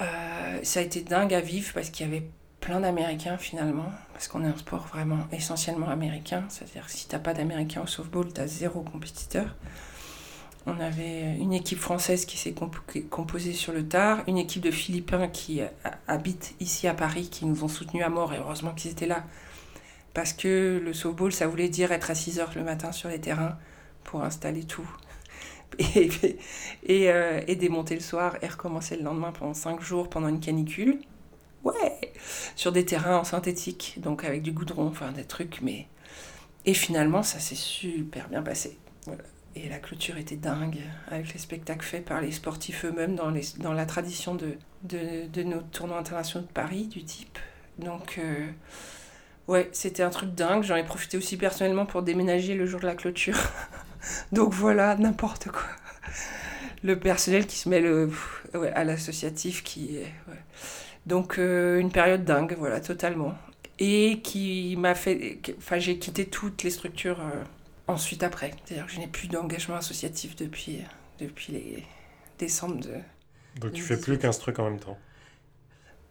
[0.01, 2.27] Euh, ça a été dingue à vivre parce qu'il y avait
[2.61, 7.19] plein d'Américains finalement, parce qu'on est un sport vraiment essentiellement américain, c'est-à-dire que si t'as
[7.19, 9.55] pas d'Américains au softball, t'as zéro compétiteur.
[10.67, 12.77] On avait une équipe française qui s'est comp-
[13.11, 15.67] composée sur le tard, une équipe de Philippins qui euh,
[16.09, 19.25] habitent ici à Paris, qui nous ont soutenus à mort, et heureusement qu'ils étaient là.
[20.15, 23.21] Parce que le softball, ça voulait dire être à 6 heures le matin sur les
[23.21, 23.59] terrains
[24.05, 24.89] pour installer tout.
[26.91, 31.01] Euh, et démonter le soir et recommencer le lendemain pendant 5 jours pendant une canicule.
[31.65, 32.13] Ouais
[32.57, 35.89] Sur des terrains en synthétique, donc avec du goudron, enfin des trucs, mais.
[36.67, 38.79] Et finalement, ça s'est super bien passé.
[39.57, 43.43] Et la clôture était dingue, avec les spectacles faits par les sportifs eux-mêmes dans, les,
[43.59, 47.39] dans la tradition de, de, de, nos tournois internationaux de Paris, du type.
[47.79, 48.49] Donc, euh,
[49.47, 50.65] ouais, c'était un truc dingue.
[50.65, 53.39] J'en ai profité aussi personnellement pour déménager le jour de la clôture.
[54.33, 55.69] Donc voilà, n'importe quoi.
[56.83, 58.11] Le personnel qui se met le,
[58.55, 60.13] ouais, à l'associatif qui est.
[61.07, 63.35] Donc, euh, une période dingue, voilà, totalement.
[63.79, 65.41] Et qui m'a fait.
[65.59, 67.21] Enfin, j'ai quitté toutes les structures.
[67.21, 67.45] Euh,
[67.87, 68.53] ensuite après.
[68.65, 70.83] C'est-à-dire que je n'ai plus d'engagement associatif depuis,
[71.19, 71.85] depuis les
[72.39, 72.95] décembre de.
[73.61, 74.99] Donc tu fais plus 15 trucs en même temps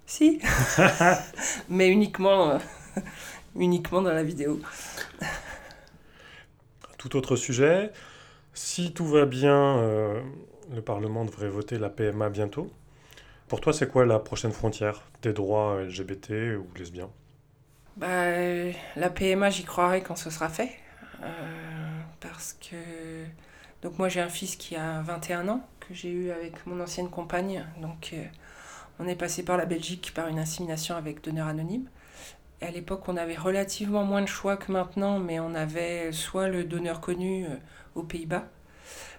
[0.05, 0.39] Si
[1.69, 2.59] Mais uniquement, euh,
[3.55, 4.61] uniquement dans la vidéo.
[6.97, 7.91] Tout autre sujet.
[8.53, 10.21] Si tout va bien, euh,
[10.74, 12.71] le Parlement devrait voter la PMA bientôt.
[13.49, 17.09] Pour toi, c'est quoi la prochaine frontière des droits LGBT ou lesbiens?
[17.97, 18.32] Bah,
[18.95, 20.71] La PMA, j'y croirai quand ce sera fait.
[21.24, 22.76] Euh, parce que
[23.82, 27.09] donc moi j'ai un fils qui a 21 ans que j'ai eu avec mon ancienne
[27.09, 27.65] compagne.
[27.82, 28.24] Donc euh,
[28.99, 31.88] on est passé par la Belgique par une insémination avec donneur anonyme.
[32.61, 36.47] Et à l'époque on avait relativement moins de choix que maintenant mais on avait soit
[36.47, 37.55] le donneur connu euh,
[37.95, 38.45] aux Pays-Bas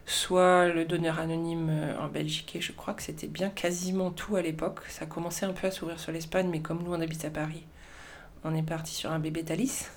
[0.07, 2.57] soit le donneur anonyme en Belgique.
[2.57, 4.81] Et je crois que c'était bien quasiment tout à l'époque.
[4.89, 7.65] Ça commençait un peu à s'ouvrir sur l'Espagne mais comme nous on habite à Paris
[8.45, 9.89] on est parti sur un bébé Thalys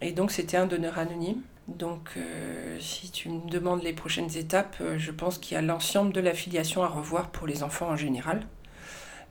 [0.00, 1.42] et donc c'était un donneur anonyme.
[1.68, 5.62] Donc euh, si tu me demandes les prochaines étapes, euh, je pense qu'il y a
[5.62, 8.46] l'ensemble de l'affiliation à revoir pour les enfants en général.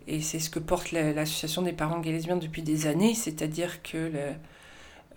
[0.07, 4.11] Et c'est ce que porte l'association des parents gays lesbiens depuis des années, c'est-à-dire que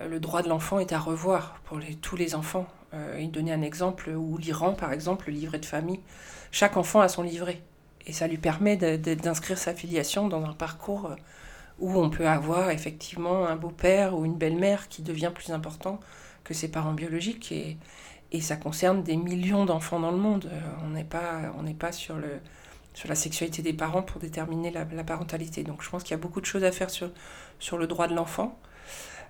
[0.01, 2.67] le, droit de l'enfant est à revoir pour tous les enfants.
[2.93, 6.01] Euh, il donnait un exemple où l'Iran, par exemple, le livret de famille,
[6.51, 7.63] chaque enfant a son livret.
[8.07, 11.17] Et ça lui permet d'inscrire sa filiation dans un parcours
[11.83, 15.99] où on peut avoir effectivement un beau-père ou une belle-mère qui devient plus important
[16.45, 17.77] que ses parents biologiques et,
[18.41, 20.51] ça concerne des millions d'enfants dans le monde.
[20.87, 22.17] On n'est pas, on n'est pas sur,
[23.07, 25.65] la sexualité des parents pour déterminer la, parentalité.
[25.65, 28.15] Donc je pense qu'il y a beaucoup de choses à faire sur, le droit de
[28.15, 28.59] l'enfant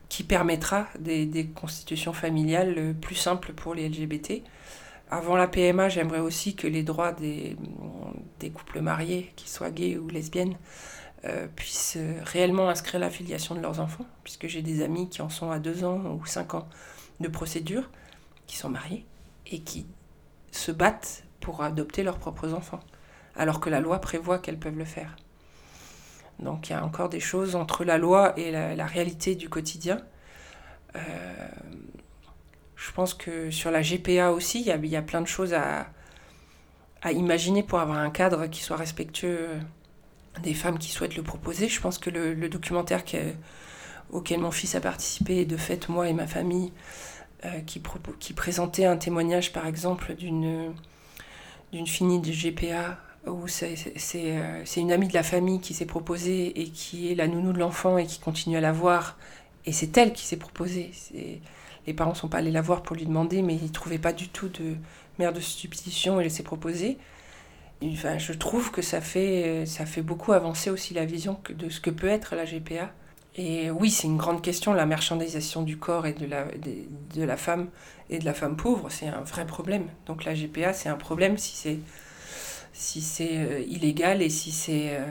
[0.09, 4.43] qui permettra des, des constitutions familiales plus simples pour les LGBT.
[5.11, 7.57] Avant la PMA, j'aimerais aussi que les droits des,
[8.39, 10.57] des couples mariés, qu'ils soient gays ou lesbiennes,
[11.25, 15.29] euh, puissent réellement inscrire la filiation de leurs enfants, puisque j'ai des amis qui en
[15.29, 16.69] sont à 2 ans ou 5 ans
[17.21, 17.89] de procédure,
[18.47, 19.07] qui sont mariés
[19.47, 19.87] et qui
[20.51, 22.81] se battent pour adopter leurs propres enfants,
[23.37, 25.17] alors que la loi prévoit qu'elles peuvent le faire.
[26.39, 30.03] Donc il y a encore des choses entre la loi et la, réalité du quotidien.
[30.97, 31.01] Euh,
[32.75, 35.55] je pense que sur la GPA aussi, il y a, y a plein de choses
[35.55, 35.87] à,
[37.01, 39.61] à imaginer pour avoir un cadre qui soit respectueux
[40.43, 41.69] des femmes qui souhaitent le proposer.
[41.69, 43.19] Je pense que le, documentaire que,
[44.11, 46.73] auquel mon fils a participé, de fait, moi et ma famille,
[47.45, 47.83] euh, qui,
[48.21, 50.73] qui, présentait un témoignage, par exemple, d'une
[51.73, 53.77] d'une fille de GPA, où c'est
[54.17, 57.59] euh, une amie de la famille qui s'est proposée et qui est la nounou de
[57.59, 59.17] l'enfant et qui continue à la voir.
[59.65, 60.91] Et c'est elle qui s'est proposée.
[61.87, 63.99] Les parents ne sont pas allés la voir pour lui demander, mais ils ne trouvaient
[63.99, 64.77] pas du tout de
[65.19, 66.99] mère de substitution et elle s'est proposée.
[67.83, 71.91] Je trouve que ça fait, ça fait beaucoup avancer aussi la vision de ce que
[71.91, 72.93] peut être la GPA.
[73.35, 76.45] Et oui, c'est une grande question, la marchandisation du corps et de la,
[77.15, 77.69] de, la femme
[78.11, 79.87] et de la femme pauvre, c'est un vrai problème.
[80.07, 81.79] Donc la GPA, c'est un problème si c'est
[82.75, 85.07] si c'est euh, illégal et si c'est euh,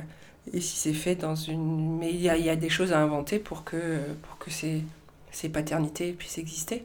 [0.53, 1.97] et si c'est fait dans une...
[1.99, 4.83] Mais il y a, y a des choses à inventer pour que, pour que ces,
[5.31, 6.83] ces paternités puissent exister.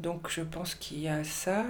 [0.00, 1.64] Donc je pense qu'il y a ça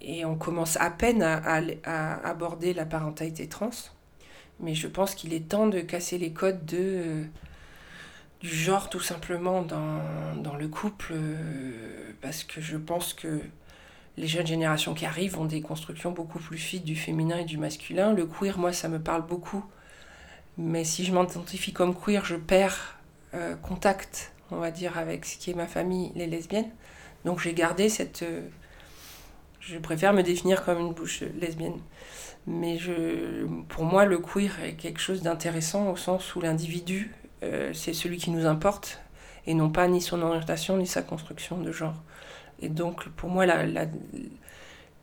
[0.00, 3.70] et on commence à peine à, aborder la parentalité trans.
[4.60, 7.24] Mais je pense qu'il est temps de casser les codes de,
[8.40, 13.40] du genre tout simplement dans, le couple, euh, parce que je pense que
[14.16, 17.56] les jeunes générations qui arrivent ont des constructions beaucoup plus fines du féminin et du
[17.56, 18.12] masculin.
[18.12, 19.64] Le queer, moi, ça me parle beaucoup.
[20.56, 22.98] Mais si je m'identifie comme queer, je perds
[23.34, 26.70] euh, contact, on va dire, avec ce qui est ma famille, les lesbiennes.
[27.24, 28.24] Donc j'ai gardé cette...
[29.70, 31.78] Je préfère me définir comme une bouche lesbienne.
[32.46, 37.12] Mais je, pour moi, le queer est quelque chose d'intéressant au sens où l'individu,
[37.42, 38.98] euh, c'est celui qui nous importe,
[39.46, 42.02] et non pas ni son orientation, ni sa construction de genre.
[42.62, 43.44] Et donc, pour moi,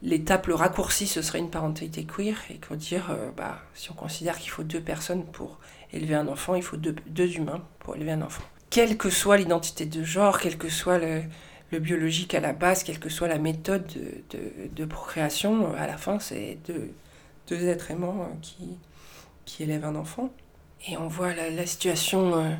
[0.01, 2.35] l'étape, le raccourci, ce serait une parentalité queer.
[2.49, 5.59] Et que dire, euh, bah, si on considère qu'il faut deux personnes pour
[5.93, 8.43] élever un enfant, il faut deux, humains pour élever un enfant.
[8.71, 11.21] Quelle que soit l'identité de genre, quel que soit le,
[11.79, 13.91] biologique à la base, quelle que soit la méthode
[14.75, 18.77] de, procréation, à la fin, c'est deux, êtres aimants euh,
[19.45, 20.31] qui, élèvent un enfant.
[20.87, 22.35] Et on voit la, situation.
[22.37, 22.51] Euh,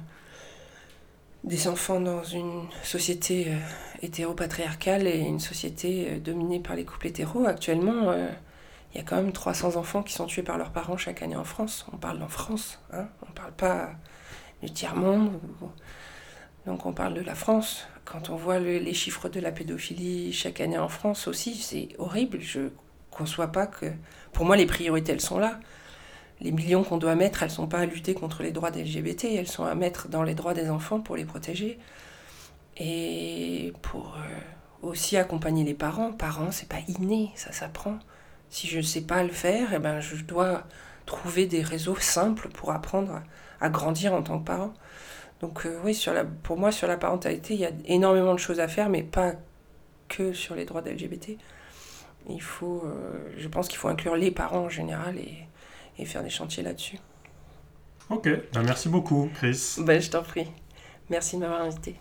[1.45, 3.57] des enfants dans une société euh,
[4.01, 7.45] hétéro-patriarcale et une société euh, dominée par les couples hétéros.
[7.45, 8.28] Actuellement, euh,
[8.93, 11.36] il y a quand même 300 enfants qui sont tués par leurs parents chaque année
[11.36, 11.86] en France.
[11.93, 13.91] On parle en France, hein on ne parle pas
[14.63, 15.39] du tiers-monde.
[16.66, 17.88] Donc on parle de la France.
[18.06, 22.39] Quand on voit les chiffres de la pédophilie chaque année en France aussi, c'est horrible.
[22.39, 22.70] Je
[23.12, 23.88] conçois pas que...
[24.32, 25.60] Pour moi, les priorités, elles sont là
[26.41, 29.26] les millions qu'on doit mettre, elles sont pas à lutter contre les droits des LGBT,
[29.36, 31.80] elles sont à mettre dans les droits des enfants pour les protéger
[32.78, 36.12] et pour euh, aussi accompagner les parents.
[36.12, 37.99] Parents, c'est pas inné, ça s'apprend.
[38.49, 40.64] Si je ne sais pas le faire, eh ben, je dois
[41.06, 43.22] trouver des réseaux simples pour apprendre
[43.62, 44.74] à, grandir en tant que parent.
[45.41, 48.39] Donc euh, oui, sur la, pour moi, sur la parentalité, il y a énormément de
[48.39, 49.33] choses à faire, mais pas
[50.07, 51.38] que sur les droits des LGBT.
[52.29, 55.38] Il faut, euh, je pense qu'il faut inclure les parents en général et,
[55.99, 56.97] et faire des chantiers là-dessus.
[58.09, 59.75] Ok, ben, merci beaucoup Chris.
[59.79, 60.47] Ben, je t'en prie.
[61.09, 61.95] Merci de m'avoir invité.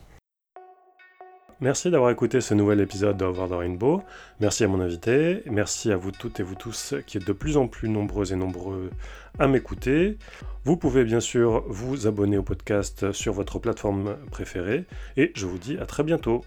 [1.65, 4.03] Merci d'avoir écouté ce nouvel épisode d'Over the Rainbow.
[4.39, 5.43] Merci à mon invité.
[5.47, 8.37] Merci à vous toutes et vous tous qui êtes de plus en plus nombreux et
[8.37, 8.91] nombreux
[9.39, 10.19] à m'écouter.
[10.65, 14.85] Vous pouvez bien sûr vous abonner au podcast sur votre plateforme préférée.
[15.17, 16.45] Et je vous dis à très bientôt.